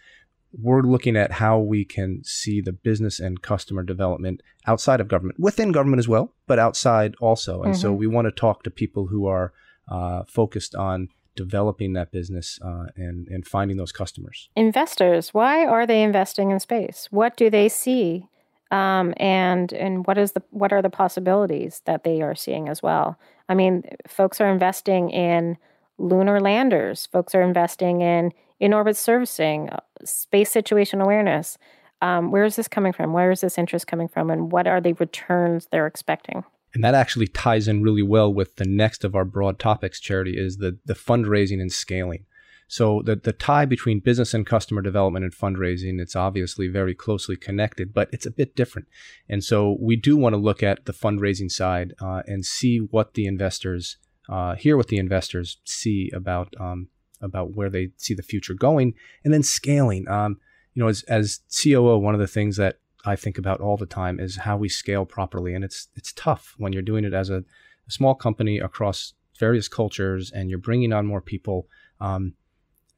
we're 0.61 0.83
looking 0.83 1.17
at 1.17 1.33
how 1.33 1.59
we 1.59 1.85
can 1.85 2.23
see 2.25 2.61
the 2.61 2.73
business 2.73 3.19
and 3.19 3.43
customer 3.43 3.83
development 3.83 4.43
outside 4.67 5.01
of 5.01 5.09
government, 5.09 5.39
within 5.41 5.73
government 5.73 5.99
as 5.99 6.09
well, 6.09 6.33
but 6.47 6.59
outside 6.59 7.15
also. 7.21 7.63
And 7.63 7.73
mm-hmm. 7.73 7.81
so 7.81 7.93
we 7.93 8.07
want 8.07 8.27
to 8.27 8.33
talk 8.33 8.63
to 8.65 8.71
people 8.71 9.07
who 9.09 9.27
are 9.27 9.53
uh, 9.89 10.23
focused 10.29 10.75
on 10.75 11.09
developing 11.37 11.95
that 11.95 12.13
business 12.13 12.59
uh, 12.65 12.87
and 12.97 13.27
and 13.29 13.47
finding 13.47 13.77
those 13.77 13.93
customers. 13.93 14.49
Investors, 14.57 15.35
why 15.35 15.67
are 15.67 15.87
they 15.87 16.03
investing 16.03 16.51
in 16.51 16.61
space? 16.61 17.09
What 17.11 17.37
do 17.37 17.51
they 17.51 17.69
see, 17.69 18.29
um, 18.71 19.15
and 19.17 19.73
and 19.73 20.07
what 20.07 20.17
is 20.17 20.33
the 20.33 20.43
what 20.51 20.73
are 20.73 20.83
the 20.83 20.91
possibilities 20.91 21.83
that 21.87 22.05
they 22.05 22.23
are 22.23 22.35
seeing 22.35 22.69
as 22.69 22.83
well? 22.83 23.19
I 23.49 23.55
mean, 23.55 23.83
folks 24.07 24.41
are 24.41 24.51
investing 24.51 25.11
in 25.11 25.57
lunar 25.99 26.41
landers. 26.41 27.07
Folks 27.07 27.35
are 27.35 27.43
investing 27.43 28.01
in 28.01 28.33
in 28.61 28.73
orbit 28.73 28.97
servicing, 28.97 29.69
uh, 29.71 29.81
space 30.05 30.51
situation 30.51 31.01
awareness. 31.01 31.59
Um, 32.03 32.31
where 32.31 32.45
is 32.45 32.57
this 32.57 32.69
coming 32.69 32.93
from? 32.93 33.13
Where 33.13 33.31
is 33.31 33.41
this 33.41 33.59
interest 33.59 33.87
coming 33.87 34.09
from? 34.09 34.31
And 34.31 34.53
what 34.53 34.67
are 34.67 34.81
the 34.81 34.93
returns 34.95 35.69
they're 35.71 35.87
expecting? 35.87 36.45
And 36.75 36.83
that 36.83 36.95
actually 36.95 37.29
ties 37.29 37.69
in 37.69 37.83
really 37.83 38.03
well 38.03 38.33
with 38.33 38.57
the 38.57 38.65
next 38.65 39.05
of 39.05 39.15
our 39.15 39.25
broad 39.25 39.59
topics, 39.59 40.01
Charity, 40.01 40.37
is 40.37 40.57
the, 40.57 40.79
the 40.85 40.95
fundraising 40.95 41.61
and 41.61 41.73
scaling. 41.73 42.27
So 42.67 43.03
the, 43.05 43.15
the 43.15 43.33
tie 43.33 43.67
between 43.67 44.01
business 44.01 44.35
and 44.35 44.47
customer 44.47 44.83
development 44.83 45.25
and 45.25 45.33
fundraising, 45.33 46.01
it's 46.01 46.17
obviously 46.17 46.67
very 46.67 46.95
closely 46.95 47.37
connected, 47.37 47.95
but 47.95 48.09
it's 48.13 48.27
a 48.27 48.31
bit 48.31 48.57
different. 48.57 48.89
And 49.29 49.45
so 49.45 49.77
we 49.81 49.97
do 49.97 50.17
want 50.17 50.33
to 50.33 50.39
look 50.39 50.63
at 50.63 50.87
the 50.87 50.93
fundraising 50.93 51.51
side 51.51 51.95
uh, 52.01 52.23
and 52.27 52.45
see 52.45 52.79
what 52.79 53.15
the 53.15 53.27
investors, 53.27 53.99
uh, 54.29 54.55
hear 54.57 54.77
what 54.77 54.89
the 54.89 54.99
investors 54.99 55.59
see 55.65 56.11
about 56.13 56.55
um, 56.59 56.89
about 57.21 57.55
where 57.55 57.71
they 57.71 57.91
see 57.97 58.15
the 58.15 58.23
future 58.23 58.55
going, 58.55 58.95
and 59.25 59.33
then 59.33 59.43
scaling. 59.43 60.09
Um, 60.09 60.39
you 60.75 60.83
know, 60.83 60.89
as 60.89 61.03
as 61.05 61.41
COO, 61.63 61.99
one 61.99 62.15
of 62.15 62.21
the 62.21 62.27
things 62.27 62.57
that 62.57 62.79
I 63.05 63.17
think 63.17 63.39
about 63.39 63.61
all 63.61 63.77
the 63.77 63.87
time 63.87 64.19
is 64.19 64.39
how 64.39 64.57
we 64.57 64.69
scale 64.69 65.05
properly, 65.05 65.55
and 65.55 65.65
it's 65.65 65.89
it's 65.95 66.13
tough 66.13 66.55
when 66.59 66.73
you're 66.73 66.83
doing 66.83 67.05
it 67.05 67.15
as 67.15 67.31
a, 67.31 67.45
a 67.87 67.91
small 67.91 68.15
company 68.15 68.59
across 68.59 69.15
various 69.39 69.69
cultures, 69.69 70.33
and 70.35 70.51
you're 70.51 70.59
bringing 70.59 70.93
on 70.93 71.07
more 71.07 71.21
people. 71.21 71.69
Um, 72.01 72.35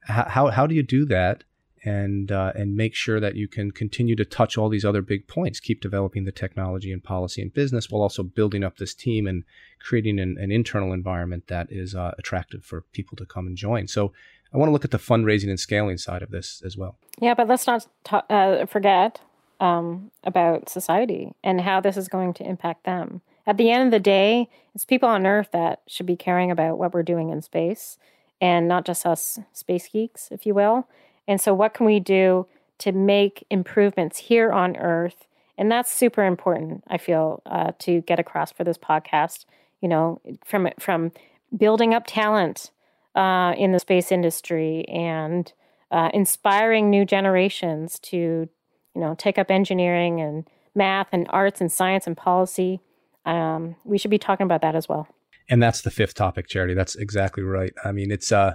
how 0.02 0.48
how 0.48 0.66
do 0.66 0.74
you 0.74 0.83
do 0.83 1.05
that? 1.07 1.44
And 1.87 2.33
uh, 2.33 2.53
and 2.57 2.77
make 2.77 2.94
sure 2.94 3.20
that 3.20 3.37
you 3.37 3.46
can 3.46 3.70
continue 3.70 4.16
to 4.16 4.25
touch 4.25 4.59
all 4.59 4.68
these 4.68 4.85
other 4.85 5.01
big 5.01 5.29
points. 5.29 5.61
Keep 5.61 5.81
developing 5.81 6.25
the 6.25 6.33
technology 6.33 6.92
and 6.92 7.03
policy 7.03 7.40
and 7.40 7.55
business 7.55 7.88
while 7.88 8.03
also 8.03 8.25
building 8.25 8.64
up 8.64 8.77
this 8.77 8.92
team 8.92 9.27
and 9.27 9.44
creating 9.81 10.18
an, 10.18 10.37
an 10.38 10.51
internal 10.51 10.92
environment 10.92 11.46
that 11.46 11.68
is 11.70 11.94
uh, 11.94 12.12
attractive 12.18 12.64
for 12.64 12.83
people 12.92 13.16
to 13.16 13.25
come 13.25 13.46
and 13.46 13.57
join. 13.57 13.87
So 13.87 14.12
I 14.53 14.59
want 14.59 14.68
to 14.68 14.72
look 14.72 14.85
at 14.85 14.90
the 14.90 14.99
fundraising 14.99 15.49
and 15.49 15.61
scaling 15.61 15.96
side 15.96 16.22
of 16.22 16.31
this 16.31 16.61
as 16.64 16.77
well. 16.77 16.99
Yeah, 17.20 17.35
but 17.35 17.46
let's 17.46 17.66
not 17.66 17.87
ta- 18.03 18.27
uh, 18.29 18.66
forget 18.66 19.20
um, 19.61 20.11
about 20.25 20.68
society 20.68 21.35
and 21.44 21.61
how 21.61 21.81
this 21.81 21.96
is 21.96 22.09
going 22.09 22.35
to 22.35 22.44
impact 22.44 22.85
them. 22.85 23.22
At 23.46 23.59
the 23.59 23.70
end 23.70 23.85
of 23.85 23.90
the 23.92 24.01
day, 24.01 24.49
it's 24.75 24.85
people 24.85 25.09
on 25.09 25.25
Earth 25.25 25.51
that 25.53 25.83
should 25.87 26.07
be 26.07 26.16
caring 26.16 26.51
about 26.51 26.79
what 26.79 26.92
we're 26.92 27.05
doing 27.05 27.31
in 27.31 27.42
space, 27.42 27.96
and 28.40 28.66
not 28.66 28.85
just 28.85 29.07
us 29.07 29.38
space 29.53 29.88
geeks, 29.88 30.29
if 30.33 30.44
you 30.46 30.53
will. 30.53 30.88
And 31.28 31.40
so, 31.40 31.54
what 31.54 31.74
can 31.74 31.86
we 31.86 32.00
do 32.00 32.46
to 32.78 32.92
make 32.92 33.44
improvements 33.50 34.18
here 34.18 34.52
on 34.52 34.76
Earth? 34.76 35.26
And 35.58 35.72
that's 35.72 35.92
super 35.92 36.24
important, 36.24 36.84
I 36.88 36.98
feel, 36.98 37.42
uh, 37.46 37.72
to 37.80 38.02
get 38.02 38.18
across 38.18 38.52
for 38.52 38.64
this 38.64 38.78
podcast. 38.78 39.44
You 39.80 39.88
know, 39.88 40.20
from 40.44 40.68
from 40.78 41.12
building 41.56 41.94
up 41.94 42.04
talent 42.06 42.70
uh, 43.14 43.54
in 43.56 43.72
the 43.72 43.78
space 43.78 44.12
industry 44.12 44.84
and 44.88 45.52
uh, 45.90 46.10
inspiring 46.12 46.90
new 46.90 47.04
generations 47.04 47.98
to, 48.00 48.16
you 48.16 49.00
know, 49.00 49.14
take 49.16 49.38
up 49.38 49.50
engineering 49.50 50.20
and 50.20 50.48
math 50.74 51.08
and 51.12 51.26
arts 51.30 51.60
and 51.60 51.72
science 51.72 52.06
and 52.06 52.16
policy. 52.16 52.80
Um, 53.24 53.76
we 53.84 53.98
should 53.98 54.10
be 54.10 54.18
talking 54.18 54.44
about 54.44 54.62
that 54.62 54.74
as 54.74 54.88
well. 54.88 55.08
And 55.48 55.62
that's 55.62 55.80
the 55.80 55.90
fifth 55.90 56.14
topic, 56.14 56.48
Charity. 56.48 56.74
That's 56.74 56.96
exactly 56.96 57.42
right. 57.42 57.72
I 57.84 57.92
mean, 57.92 58.10
it's 58.10 58.32
uh, 58.32 58.54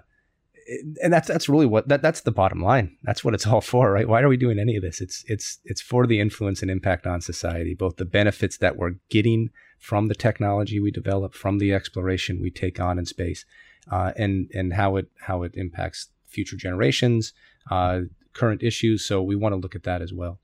and 1.01 1.11
that's 1.11 1.27
that's 1.27 1.49
really 1.49 1.65
what 1.65 1.87
that 1.87 2.01
that's 2.01 2.21
the 2.21 2.31
bottom 2.31 2.61
line. 2.61 2.95
That's 3.03 3.23
what 3.23 3.33
it's 3.33 3.47
all 3.47 3.61
for, 3.61 3.91
right? 3.91 4.07
Why 4.07 4.21
are 4.21 4.27
we 4.27 4.37
doing 4.37 4.59
any 4.59 4.75
of 4.75 4.81
this? 4.81 5.01
It's 5.01 5.23
it's 5.27 5.59
it's 5.65 5.81
for 5.81 6.07
the 6.07 6.19
influence 6.19 6.61
and 6.61 6.71
impact 6.71 7.07
on 7.07 7.21
society, 7.21 7.73
both 7.73 7.97
the 7.97 8.05
benefits 8.05 8.57
that 8.57 8.77
we're 8.77 8.95
getting 9.09 9.49
from 9.79 10.07
the 10.07 10.15
technology 10.15 10.79
we 10.79 10.91
develop, 10.91 11.33
from 11.33 11.57
the 11.57 11.73
exploration 11.73 12.41
we 12.41 12.51
take 12.51 12.79
on 12.79 12.99
in 12.99 13.05
space, 13.05 13.45
uh, 13.91 14.11
and 14.15 14.49
and 14.53 14.73
how 14.73 14.97
it 14.97 15.09
how 15.19 15.43
it 15.43 15.53
impacts 15.55 16.09
future 16.27 16.55
generations, 16.55 17.33
uh, 17.69 18.01
current 18.33 18.63
issues. 18.63 19.03
So 19.03 19.21
we 19.21 19.35
want 19.35 19.53
to 19.53 19.57
look 19.57 19.75
at 19.75 19.83
that 19.83 20.01
as 20.01 20.13
well. 20.13 20.39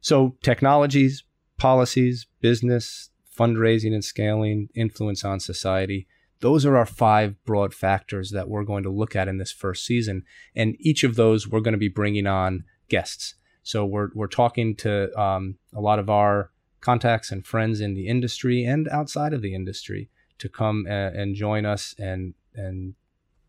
So 0.00 0.36
technologies, 0.42 1.24
policies, 1.58 2.26
business, 2.40 3.10
fundraising 3.38 3.92
and 3.92 4.04
scaling, 4.04 4.68
influence 4.74 5.24
on 5.24 5.40
society 5.40 6.06
those 6.40 6.64
are 6.64 6.76
our 6.76 6.86
five 6.86 7.42
broad 7.44 7.74
factors 7.74 8.30
that 8.30 8.48
we're 8.48 8.64
going 8.64 8.82
to 8.82 8.90
look 8.90 9.14
at 9.14 9.28
in 9.28 9.38
this 9.38 9.52
first 9.52 9.84
season. 9.84 10.24
And 10.54 10.76
each 10.80 11.04
of 11.04 11.16
those, 11.16 11.46
we're 11.46 11.60
going 11.60 11.72
to 11.72 11.78
be 11.78 11.88
bringing 11.88 12.26
on 12.26 12.64
guests. 12.88 13.34
So 13.62 13.84
we're, 13.84 14.08
we're 14.14 14.26
talking 14.26 14.74
to 14.76 15.16
um, 15.20 15.56
a 15.74 15.80
lot 15.80 15.98
of 15.98 16.08
our 16.08 16.50
contacts 16.80 17.30
and 17.30 17.46
friends 17.46 17.80
in 17.80 17.94
the 17.94 18.08
industry 18.08 18.64
and 18.64 18.88
outside 18.88 19.34
of 19.34 19.42
the 19.42 19.54
industry 19.54 20.08
to 20.38 20.48
come 20.48 20.86
and, 20.88 21.14
and 21.14 21.34
join 21.34 21.66
us 21.66 21.94
and, 21.98 22.34
and 22.54 22.94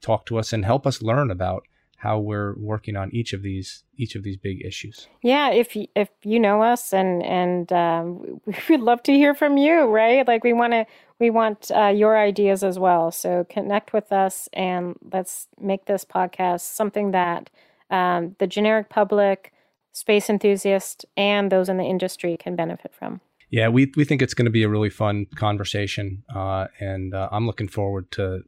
talk 0.02 0.26
to 0.26 0.38
us 0.38 0.52
and 0.52 0.66
help 0.66 0.86
us 0.86 1.02
learn 1.02 1.32
about 1.32 1.64
how 2.02 2.18
we're 2.18 2.56
working 2.58 2.96
on 2.96 3.14
each 3.14 3.32
of 3.32 3.44
these 3.44 3.84
each 3.96 4.16
of 4.16 4.24
these 4.24 4.36
big 4.36 4.66
issues. 4.66 5.08
Yeah, 5.22 5.52
if 5.52 5.78
if 5.96 6.10
you 6.24 6.40
know 6.40 6.64
us 6.64 6.94
and 6.94 7.22
and 7.24 7.72
um, 7.72 8.42
we'd 8.70 8.80
love 8.80 9.04
to 9.04 9.14
hear 9.14 9.36
from 9.36 9.58
you, 9.58 9.84
right? 9.84 10.28
Like 10.28 10.44
we 10.44 10.54
want 10.54 10.74
to 10.74 10.86
we 11.20 11.30
want 11.30 11.70
uh, 11.70 11.88
your 11.88 12.18
ideas 12.18 12.64
as 12.64 12.80
well. 12.80 13.12
So 13.12 13.46
connect 13.50 13.94
with 13.94 14.12
us 14.12 14.50
and 14.54 14.96
let's 15.14 15.48
make 15.60 15.86
this 15.86 16.04
podcast 16.04 16.62
something 16.62 17.12
that 17.12 17.52
um, 17.92 18.36
the 18.40 18.48
generic 18.48 18.90
public, 18.90 19.54
space 19.92 20.28
enthusiasts, 20.28 21.06
and 21.16 21.52
those 21.52 21.70
in 21.70 21.78
the 21.78 21.84
industry 21.84 22.36
can 22.36 22.56
benefit 22.56 22.96
from. 22.96 23.22
Yeah, 23.52 23.68
we 23.68 23.92
we 23.96 24.06
think 24.06 24.24
it's 24.24 24.34
going 24.34 24.46
to 24.46 24.52
be 24.52 24.64
a 24.64 24.70
really 24.70 24.90
fun 24.90 25.28
conversation, 25.36 26.24
uh, 26.34 26.66
and 26.80 27.14
uh, 27.14 27.30
I'm 27.32 27.46
looking 27.46 27.68
forward 27.68 28.10
to 28.14 28.42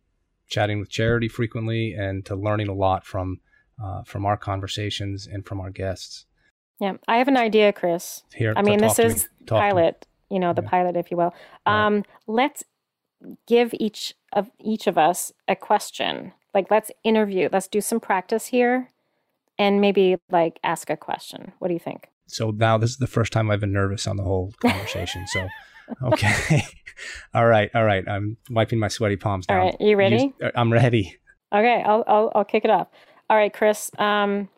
chatting 0.48 0.80
with 0.80 0.90
Charity 0.90 1.28
frequently 1.28 1.94
and 1.94 2.26
to 2.26 2.36
learning 2.36 2.68
a 2.68 2.74
lot 2.74 3.06
from 3.06 3.40
uh, 3.84 4.04
from 4.04 4.26
our 4.26 4.38
conversations 4.38 5.28
and 5.28 5.46
from 5.46 5.60
our 5.60 5.70
guests. 5.70 6.26
Yeah, 6.80 6.94
I 7.08 7.18
have 7.18 7.28
an 7.28 7.38
idea, 7.38 7.74
Chris. 7.74 8.24
Here, 8.34 8.54
I 8.56 8.62
mean, 8.62 8.80
this 8.80 9.00
is 9.00 9.30
pilot, 9.46 10.06
you 10.30 10.40
know, 10.40 10.54
the 10.54 10.64
yeah. 10.64 10.70
pilot, 10.70 10.96
if 10.96 11.12
you 11.12 11.18
will. 11.18 11.34
Um, 11.66 11.96
right. 11.96 12.06
Let's 12.28 12.64
give 13.48 13.74
each 13.74 14.14
of 14.34 14.50
each 14.60 14.88
of 14.88 14.98
us 14.98 15.32
a 15.48 15.56
question. 15.56 16.34
Like, 16.54 16.70
let's 16.70 16.92
interview. 17.04 17.50
Let's 17.52 17.68
do 17.68 17.82
some 17.82 18.00
practice 18.00 18.48
here, 18.48 18.90
and 19.58 19.82
maybe 19.82 20.18
like 20.32 20.60
ask 20.64 20.90
a 20.90 20.98
question. 20.98 21.54
What 21.60 21.70
do 21.70 21.74
you 21.74 21.80
think? 21.80 22.10
So 22.28 22.52
now 22.52 22.78
this 22.78 22.92
is 22.92 22.98
the 22.98 23.08
first 23.08 23.34
time 23.34 23.52
I've 23.52 23.60
been 23.60 23.74
nervous 23.74 24.08
on 24.08 24.18
the 24.18 24.24
whole 24.24 24.54
conversation. 24.60 25.26
so, 25.28 25.48
okay. 26.04 26.64
All 27.34 27.46
right. 27.46 27.70
All 27.74 27.84
right. 27.84 28.08
I'm 28.08 28.38
wiping 28.50 28.80
my 28.80 28.88
sweaty 28.88 29.16
palms 29.16 29.48
down. 29.48 29.60
All 29.60 29.66
right. 29.66 29.82
You 29.82 29.96
ready? 29.98 30.34
Uh, 30.44 30.52
I'm 30.56 30.72
ready. 30.72 31.18
Okay. 31.54 31.84
I'll, 31.86 32.04
I'll, 32.08 32.32
I'll 32.36 32.46
kick 32.46 32.66
it 32.66 32.72
off. 32.72 32.88
All 33.30 33.38
right, 33.38 33.54
Chris. 33.54 33.92
Um, 33.98 34.50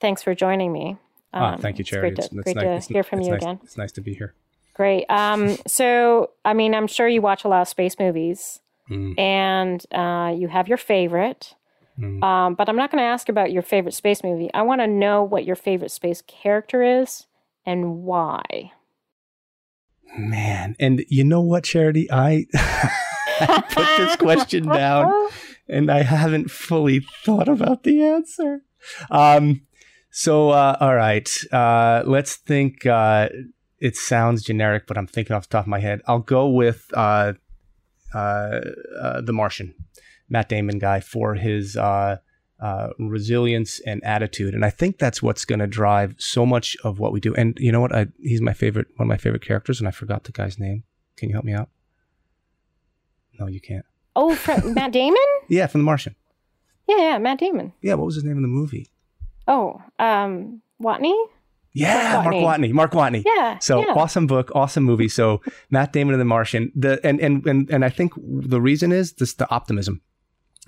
thanks 0.00 0.22
for 0.22 0.34
joining 0.34 0.72
me. 0.72 0.96
Ah, 1.34 1.54
um, 1.54 1.60
thank 1.60 1.78
you, 1.78 1.84
Charity. 1.84 2.16
It's 2.18 2.28
great 2.28 2.44
to, 2.44 2.50
it's, 2.50 2.54
great 2.54 2.66
nice, 2.66 2.86
to 2.86 2.92
hear 2.92 3.02
from 3.02 3.20
you 3.20 3.30
nice, 3.30 3.42
again. 3.42 3.60
It's 3.62 3.78
nice 3.78 3.92
to 3.92 4.00
be 4.00 4.14
here. 4.14 4.34
Great. 4.74 5.06
Um, 5.08 5.56
so, 5.66 6.30
I 6.44 6.52
mean, 6.52 6.74
I'm 6.74 6.86
sure 6.86 7.08
you 7.08 7.22
watch 7.22 7.44
a 7.44 7.48
lot 7.48 7.62
of 7.62 7.68
space 7.68 7.98
movies, 7.98 8.60
mm. 8.90 9.18
and 9.18 9.84
uh, 9.92 10.34
you 10.36 10.48
have 10.48 10.68
your 10.68 10.78
favorite. 10.78 11.54
Mm. 11.98 12.22
Um, 12.22 12.54
but 12.54 12.68
I'm 12.68 12.76
not 12.76 12.90
going 12.90 13.02
to 13.02 13.06
ask 13.06 13.28
about 13.28 13.52
your 13.52 13.62
favorite 13.62 13.94
space 13.94 14.24
movie. 14.24 14.50
I 14.54 14.62
want 14.62 14.80
to 14.80 14.86
know 14.86 15.22
what 15.22 15.44
your 15.44 15.56
favorite 15.56 15.90
space 15.90 16.22
character 16.26 16.82
is 16.82 17.26
and 17.66 18.02
why. 18.02 18.72
Man, 20.16 20.76
and 20.78 21.04
you 21.08 21.24
know 21.24 21.40
what, 21.40 21.64
Charity? 21.64 22.10
I, 22.10 22.46
I 22.54 23.62
put 23.70 23.86
this 23.96 24.16
question 24.16 24.66
down 24.66 25.30
and 25.68 25.90
I 25.90 26.02
haven't 26.02 26.50
fully 26.50 27.06
thought 27.24 27.48
about 27.48 27.84
the 27.84 28.02
answer. 28.02 28.60
Um, 29.10 29.62
so, 30.10 30.50
uh, 30.50 30.76
all 30.80 30.94
right, 30.94 31.30
uh, 31.52 32.02
let's 32.04 32.36
think. 32.36 32.84
Uh, 32.84 33.28
it 33.80 33.96
sounds 33.96 34.42
generic, 34.44 34.86
but 34.86 34.96
I'm 34.96 35.08
thinking 35.08 35.34
off 35.34 35.48
the 35.48 35.52
top 35.54 35.64
of 35.64 35.68
my 35.68 35.80
head. 35.80 36.02
I'll 36.06 36.20
go 36.20 36.48
with 36.48 36.84
uh, 36.94 37.32
uh, 38.14 38.60
uh, 39.00 39.20
The 39.22 39.32
Martian. 39.32 39.74
Matt 40.28 40.48
Damon 40.48 40.78
guy 40.78 41.00
for 41.00 41.34
his 41.34 41.76
uh, 42.62 42.90
resilience 43.00 43.80
and 43.80 44.02
attitude, 44.04 44.54
and 44.54 44.64
I 44.64 44.70
think 44.70 44.98
that's 44.98 45.20
what's 45.20 45.44
going 45.44 45.58
to 45.58 45.66
drive 45.66 46.14
so 46.18 46.46
much 46.46 46.76
of 46.84 47.00
what 47.00 47.12
we 47.12 47.18
do. 47.18 47.34
And 47.34 47.58
you 47.58 47.72
know 47.72 47.80
what? 47.80 47.92
I, 47.92 48.06
he's 48.20 48.40
my 48.40 48.52
favorite, 48.52 48.86
one 48.96 49.06
of 49.06 49.08
my 49.08 49.16
favorite 49.16 49.42
characters, 49.42 49.80
and 49.80 49.88
I 49.88 49.90
forgot 49.90 50.24
the 50.24 50.32
guy's 50.32 50.60
name. 50.60 50.84
Can 51.16 51.28
you 51.28 51.34
help 51.34 51.44
me 51.44 51.52
out? 51.52 51.68
No, 53.40 53.48
you 53.48 53.60
can't. 53.60 53.84
Oh, 54.14 54.36
from 54.36 54.74
Matt 54.74 54.92
Damon? 54.92 55.18
yeah, 55.48 55.66
from 55.66 55.80
The 55.80 55.84
Martian. 55.84 56.14
Yeah, 56.88 56.98
yeah, 56.98 57.18
Matt 57.18 57.40
Damon. 57.40 57.72
Yeah, 57.82 57.94
what 57.94 58.06
was 58.06 58.14
his 58.14 58.24
name 58.24 58.36
in 58.36 58.42
the 58.42 58.48
movie? 58.48 58.88
Oh, 59.48 59.82
um, 59.98 60.62
Watney. 60.80 61.20
Yeah, 61.72 62.22
Mark 62.22 62.26
Watney. 62.26 62.42
Mark 62.42 62.60
Watney. 62.60 62.72
Mark 62.72 62.92
Watney. 62.92 63.22
Yeah. 63.26 63.58
So 63.58 63.80
yeah. 63.80 63.94
awesome 63.94 64.28
book, 64.28 64.52
awesome 64.54 64.84
movie. 64.84 65.08
So 65.08 65.40
Matt 65.70 65.92
Damon 65.92 66.14
and 66.14 66.20
The 66.20 66.26
Martian. 66.26 66.70
The 66.76 67.00
and 67.04 67.18
and 67.18 67.44
and 67.46 67.68
and 67.70 67.84
I 67.84 67.88
think 67.88 68.12
the 68.16 68.60
reason 68.60 68.92
is 68.92 69.14
this: 69.14 69.34
the 69.34 69.50
optimism 69.50 70.02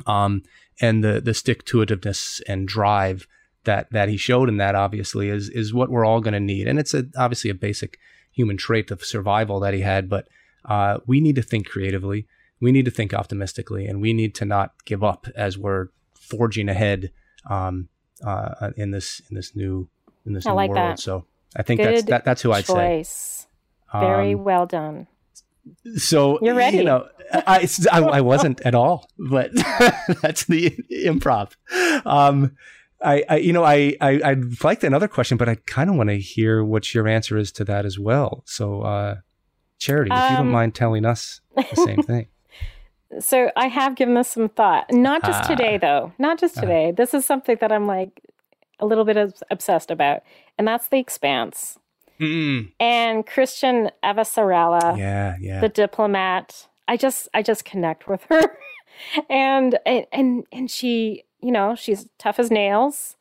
um, 0.07 0.43
and 0.81 1.05
the 1.05 1.21
the 1.21 1.35
stick 1.35 1.65
to 1.67 1.79
itiveness 1.79 2.41
and 2.49 2.69
drive 2.69 3.27
that 3.65 3.91
that 3.93 4.09
he 4.09 4.17
showed 4.17 4.49
in 4.49 4.57
that 4.59 4.75
obviously 4.75 5.29
is 5.29 5.49
is 5.49 5.75
what 5.75 5.91
we're 5.91 6.05
all 6.05 6.21
going 6.21 6.35
to 6.35 6.41
need, 6.41 6.69
and 6.69 6.79
it's 6.79 6.95
a, 6.95 7.05
obviously 7.17 7.51
a 7.51 7.55
basic 7.55 7.99
human 8.33 8.57
trait 8.57 8.91
of 8.91 9.05
survival 9.05 9.61
that 9.61 9.75
he 9.75 9.81
had. 9.81 10.09
But 10.09 10.29
uh, 10.65 10.99
we 11.07 11.21
need 11.21 11.37
to 11.37 11.43
think 11.43 11.69
creatively, 11.69 12.27
we 12.61 12.73
need 12.73 12.85
to 12.85 12.91
think 12.91 13.15
optimistically, 13.15 13.87
and 13.87 14.01
we 14.01 14.13
need 14.13 14.35
to 14.37 14.45
not 14.45 14.73
give 14.85 15.03
up 15.05 15.27
as 15.37 15.59
we're 15.59 15.89
forging 16.15 16.69
ahead 16.69 17.13
um, 17.49 17.89
uh, 18.25 18.71
in 18.77 18.91
this 18.91 19.21
in 19.31 19.37
this 19.37 19.55
new 19.55 19.89
in 20.27 20.33
this 20.33 20.47
I 20.47 20.51
new 20.51 20.57
like 20.57 20.71
world. 20.71 20.79
That. 20.79 20.99
So 20.99 21.27
I 21.57 21.63
think 21.63 21.81
Good 21.81 21.97
that's 21.97 22.05
that, 22.05 22.25
that's 22.25 22.43
who 22.43 22.53
I'd 22.53 22.65
choice. 22.65 23.09
say. 23.09 24.01
Very 24.01 24.35
um, 24.35 24.45
well 24.45 24.67
done. 24.67 25.07
So 25.97 26.39
you're 26.43 26.55
ready. 26.55 26.79
You 26.79 26.85
know, 26.85 27.09
I, 27.35 27.69
I, 27.93 28.01
I 28.01 28.21
wasn't 28.21 28.61
at 28.63 28.75
all, 28.75 29.09
but 29.19 29.51
that's 30.23 30.45
the 30.45 30.71
improv. 30.91 31.53
Um, 32.07 32.57
I, 33.03 33.25
I, 33.29 33.37
you 33.37 33.53
know, 33.53 33.65
I, 33.65 33.95
I, 34.01 34.21
I'd 34.25 34.65
like 34.65 34.83
another 34.83 35.09
question, 35.09 35.37
but 35.37 35.49
I 35.49 35.57
kind 35.67 35.91
of 35.91 35.97
want 35.97 36.09
to 36.09 36.19
hear 36.19 36.65
what 36.65 36.95
your 36.95 37.07
answer 37.07 37.37
is 37.37 37.53
to 37.53 37.65
that 37.65 37.85
as 37.85 37.99
well. 37.99 38.43
So, 38.47 38.83
uh, 38.83 39.17
Charity, 39.79 40.11
if 40.13 40.19
um, 40.19 40.31
you 40.31 40.37
don't 40.39 40.47
um, 40.47 40.53
mind 40.53 40.75
telling 40.75 41.05
us 41.05 41.41
the 41.55 41.85
same 41.85 42.03
thing. 42.03 42.29
so 43.21 43.51
I 43.57 43.67
have 43.67 43.97
given 43.97 44.15
this 44.15 44.29
some 44.29 44.49
thought, 44.49 44.91
not 44.91 45.23
just 45.23 45.45
ah. 45.45 45.47
today 45.47 45.77
though, 45.77 46.13
not 46.19 46.39
just 46.39 46.57
ah. 46.57 46.63
today. 46.63 46.93
this 46.97 47.13
is 47.13 47.27
something 47.27 47.59
that 47.61 47.71
I'm 47.71 47.87
like 47.87 48.23
a 48.81 48.87
little 48.87 49.05
bit 49.05 49.17
obsessed 49.51 49.91
about, 49.91 50.23
and 50.57 50.67
that's 50.67 50.89
the 50.89 50.99
expanse. 50.99 51.79
Mm. 52.21 52.73
And 52.81 53.27
Chrisjen 53.27 53.91
Avasarala, 54.03 54.97
yeah, 54.97 55.37
yeah, 55.41 55.61
the 55.61 55.69
diplomat. 55.69 56.69
I 56.89 56.97
just 56.97 57.29
I 57.35 57.43
just 57.43 57.65
connect 57.65 58.09
with 58.09 58.25
her, 58.25 58.43
and 59.31 59.79
and 59.87 60.45
and 60.53 60.71
she, 60.71 61.25
you 61.41 61.53
know, 61.53 61.75
she's 61.75 62.09
tough 62.19 62.39
as 62.39 62.51
nails, 62.51 63.17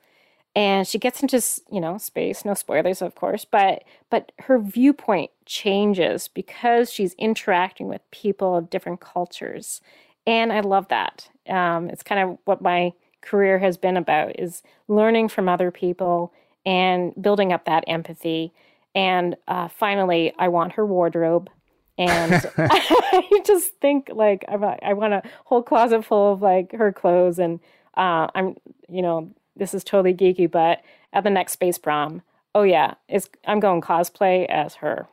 and 0.56 0.88
she 0.88 1.00
gets 1.00 1.22
into 1.22 1.42
you 1.72 1.82
know 1.82 1.98
space. 1.98 2.46
No 2.46 2.54
spoilers, 2.54 3.02
of 3.02 3.16
course, 3.16 3.46
but 3.46 3.84
but 4.10 4.32
her 4.40 4.60
viewpoint 4.60 5.32
changes 5.46 6.28
because 6.28 6.92
she's 6.92 7.14
interacting 7.16 7.88
with 7.88 8.02
people 8.12 8.56
of 8.56 8.70
different 8.70 9.02
cultures, 9.02 9.82
and 10.28 10.52
I 10.54 10.62
love 10.62 10.88
that. 10.90 11.30
Um, 11.48 11.90
it's 11.90 12.04
kind 12.04 12.22
of 12.22 12.38
what 12.46 12.62
my 12.62 12.94
career 13.22 13.60
has 13.60 13.78
been 13.78 13.98
about 13.98 14.38
is 14.40 14.64
learning 14.88 15.30
from 15.30 15.48
other 15.48 15.72
people 15.72 16.34
and 16.66 17.14
building 17.22 17.54
up 17.54 17.66
that 17.66 17.84
empathy 17.88 18.54
and 18.96 19.36
uh, 19.48 19.68
finally, 19.70 20.34
I 20.38 20.48
want 20.50 20.74
her 20.74 20.86
wardrobe. 20.86 21.50
And 21.98 22.34
I 22.58 23.42
just 23.46 23.74
think 23.80 24.10
like 24.14 24.46
I, 24.48 24.80
I 24.82 24.94
want 24.94 25.14
a 25.14 25.24
whole 25.46 25.64
closet 25.64 26.04
full 26.06 26.34
of 26.34 26.42
like 26.42 26.72
her 26.74 26.92
clothes. 26.92 27.40
And 27.40 27.60
uh, 27.96 28.28
I'm, 28.34 28.56
you 28.90 29.02
know, 29.02 29.32
this 29.56 29.74
is 29.74 29.84
totally 29.84 30.14
geeky, 30.14 30.50
but 30.50 30.82
at 31.12 31.24
the 31.24 31.30
next 31.30 31.54
space 31.54 31.78
prom, 31.78 32.22
oh 32.56 32.64
yeah, 32.64 32.96
it's 33.08 33.30
I'm 33.46 33.60
going 33.60 33.82
cosplay 33.82 34.46
as 34.48 34.76
her. 34.76 35.08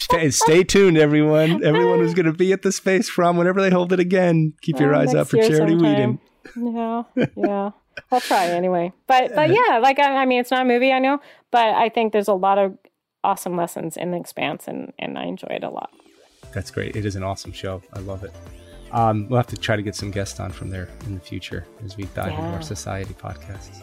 stay, 0.00 0.30
stay, 0.30 0.64
tuned, 0.64 0.98
everyone. 0.98 1.64
Everyone 1.64 1.98
who's 1.98 2.14
going 2.14 2.26
to 2.26 2.32
be 2.32 2.52
at 2.52 2.62
the 2.62 2.72
space 2.72 3.10
prom 3.10 3.36
whenever 3.36 3.60
they 3.60 3.70
hold 3.70 3.92
it 3.92 4.00
again. 4.00 4.54
Keep 4.60 4.80
your 4.80 4.94
oh, 4.94 5.00
eyes 5.00 5.14
out 5.14 5.28
for 5.28 5.38
Charity 5.38 5.74
Weeden. 5.74 6.18
Yeah, 6.54 7.02
yeah. 7.36 7.70
I'll 8.12 8.20
try 8.20 8.46
anyway. 8.46 8.92
But 9.06 9.34
but 9.34 9.50
yeah, 9.50 9.78
like 9.78 9.98
I, 9.98 10.16
I, 10.16 10.26
mean, 10.26 10.40
it's 10.40 10.50
not 10.50 10.62
a 10.62 10.64
movie, 10.64 10.92
I 10.92 10.98
know, 10.98 11.20
but 11.50 11.74
I 11.74 11.88
think 11.88 12.12
there's 12.12 12.28
a 12.28 12.34
lot 12.34 12.58
of 12.58 12.76
awesome 13.26 13.56
lessons 13.56 13.96
in 13.96 14.12
the 14.12 14.18
Expanse, 14.18 14.68
and 14.68 14.92
and 14.98 15.18
I 15.18 15.24
enjoy 15.24 15.48
it 15.50 15.64
a 15.64 15.70
lot. 15.70 15.90
That's 16.54 16.70
great. 16.70 16.96
It 16.96 17.04
is 17.04 17.16
an 17.16 17.22
awesome 17.22 17.52
show. 17.52 17.82
I 17.92 17.98
love 17.98 18.24
it. 18.24 18.32
Um, 18.92 19.28
we'll 19.28 19.38
have 19.38 19.48
to 19.48 19.56
try 19.56 19.76
to 19.76 19.82
get 19.82 19.94
some 19.94 20.10
guests 20.10 20.38
on 20.40 20.52
from 20.52 20.70
there 20.70 20.88
in 21.06 21.14
the 21.14 21.20
future 21.20 21.66
as 21.84 21.96
we 21.96 22.04
dive 22.14 22.32
yeah. 22.32 22.38
into 22.38 22.56
our 22.56 22.62
society 22.62 23.14
podcasts. 23.14 23.82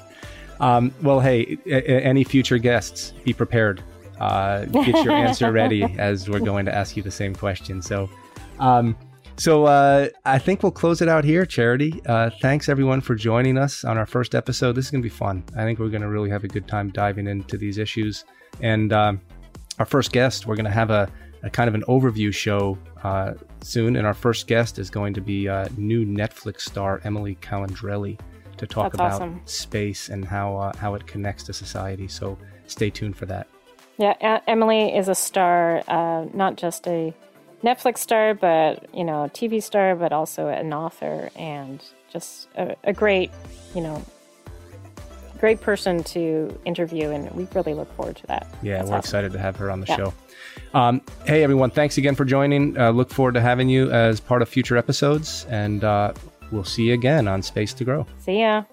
Um, 0.59 0.93
well, 1.01 1.19
hey, 1.19 1.57
a- 1.65 1.91
a- 1.91 2.03
any 2.03 2.23
future 2.23 2.57
guests, 2.57 3.13
be 3.25 3.33
prepared. 3.33 3.83
Uh, 4.19 4.65
get 4.65 5.03
your 5.03 5.11
answer 5.11 5.51
ready 5.61 5.83
as 5.97 6.29
we're 6.29 6.39
going 6.39 6.65
to 6.65 6.73
ask 6.73 6.95
you 6.95 7.03
the 7.03 7.11
same 7.11 7.35
question. 7.35 7.81
So, 7.81 8.09
um, 8.59 8.95
so 9.35 9.65
uh, 9.65 10.07
I 10.25 10.39
think 10.39 10.63
we'll 10.63 10.71
close 10.71 11.01
it 11.01 11.09
out 11.09 11.25
here, 11.25 11.45
Charity. 11.45 12.01
Uh, 12.05 12.29
thanks 12.41 12.69
everyone 12.69 13.01
for 13.01 13.15
joining 13.15 13.57
us 13.57 13.83
on 13.83 13.97
our 13.97 14.05
first 14.05 14.35
episode. 14.35 14.73
This 14.73 14.85
is 14.85 14.91
going 14.91 15.01
to 15.01 15.09
be 15.09 15.13
fun. 15.13 15.43
I 15.57 15.63
think 15.63 15.79
we're 15.79 15.89
going 15.89 16.03
to 16.03 16.09
really 16.09 16.29
have 16.29 16.43
a 16.43 16.47
good 16.47 16.67
time 16.67 16.91
diving 16.91 17.27
into 17.27 17.57
these 17.57 17.77
issues. 17.77 18.23
And 18.61 18.93
um, 18.93 19.21
our 19.79 19.85
first 19.85 20.11
guest, 20.11 20.47
we're 20.47 20.55
going 20.55 20.65
to 20.65 20.71
have 20.71 20.89
a, 20.89 21.09
a, 21.43 21.49
kind 21.49 21.67
of 21.67 21.75
an 21.75 21.83
overview 21.87 22.33
show 22.33 22.77
uh, 23.03 23.33
soon. 23.61 23.95
And 23.95 24.05
our 24.05 24.13
first 24.13 24.47
guest 24.47 24.79
is 24.79 24.89
going 24.89 25.13
to 25.15 25.21
be 25.21 25.47
uh, 25.47 25.67
new 25.77 26.05
Netflix 26.05 26.61
star 26.61 27.01
Emily 27.03 27.35
Calandrelli 27.41 28.19
to 28.57 28.67
talk 28.67 28.91
That's 28.91 28.95
about 28.95 29.11
awesome. 29.13 29.41
space 29.45 30.09
and 30.09 30.23
how 30.23 30.57
uh, 30.57 30.77
how 30.77 30.95
it 30.95 31.07
connects 31.07 31.43
to 31.45 31.53
society. 31.53 32.07
So 32.07 32.37
stay 32.67 32.89
tuned 32.89 33.17
for 33.17 33.25
that. 33.25 33.47
Yeah, 33.97 34.39
Emily 34.47 34.95
is 34.95 35.07
a 35.07 35.15
star, 35.15 35.83
uh, 35.87 36.25
not 36.33 36.55
just 36.55 36.87
a 36.87 37.13
Netflix 37.63 37.99
star, 37.99 38.33
but 38.33 38.93
you 38.93 39.03
know, 39.03 39.29
TV 39.33 39.61
star, 39.61 39.95
but 39.95 40.11
also 40.11 40.47
an 40.47 40.73
author, 40.73 41.29
and 41.35 41.83
just 42.11 42.47
a, 42.55 42.75
a 42.83 42.93
great, 42.93 43.31
you 43.75 43.81
know, 43.81 44.03
great 45.43 45.59
person 45.59 46.01
to 46.05 46.57
interview, 46.63 47.09
and 47.09 47.29
we 47.31 47.45
really 47.53 47.73
look 47.73 47.93
forward 47.97 48.15
to 48.15 48.25
that. 48.27 48.47
Yeah, 48.61 48.77
That's 48.77 48.89
we're 48.89 48.95
awesome. 48.95 48.99
excited 48.99 49.33
to 49.33 49.39
have 49.39 49.57
her 49.57 49.69
on 49.69 49.81
the 49.81 49.87
Yeah. 49.87 49.97
show. 49.97 50.13
Um, 50.73 51.01
hey, 51.25 51.43
everyone, 51.43 51.69
thanks 51.69 51.97
again 51.97 52.15
for 52.15 52.23
joining. 52.23 52.77
Uh, 52.79 52.91
look 52.91 53.09
forward 53.09 53.33
to 53.33 53.41
having 53.41 53.67
you 53.67 53.91
as 53.91 54.21
part 54.21 54.41
of 54.41 54.47
future 54.47 54.77
episodes, 54.77 55.45
and 55.49 55.83
uh, 55.83 56.13
we'll 56.53 56.63
see 56.63 56.83
you 56.83 56.93
again 56.93 57.27
on 57.27 57.41
Space 57.41 57.73
to 57.73 57.83
Grow. 57.83 58.07
See 58.19 58.39
ya. 58.39 58.63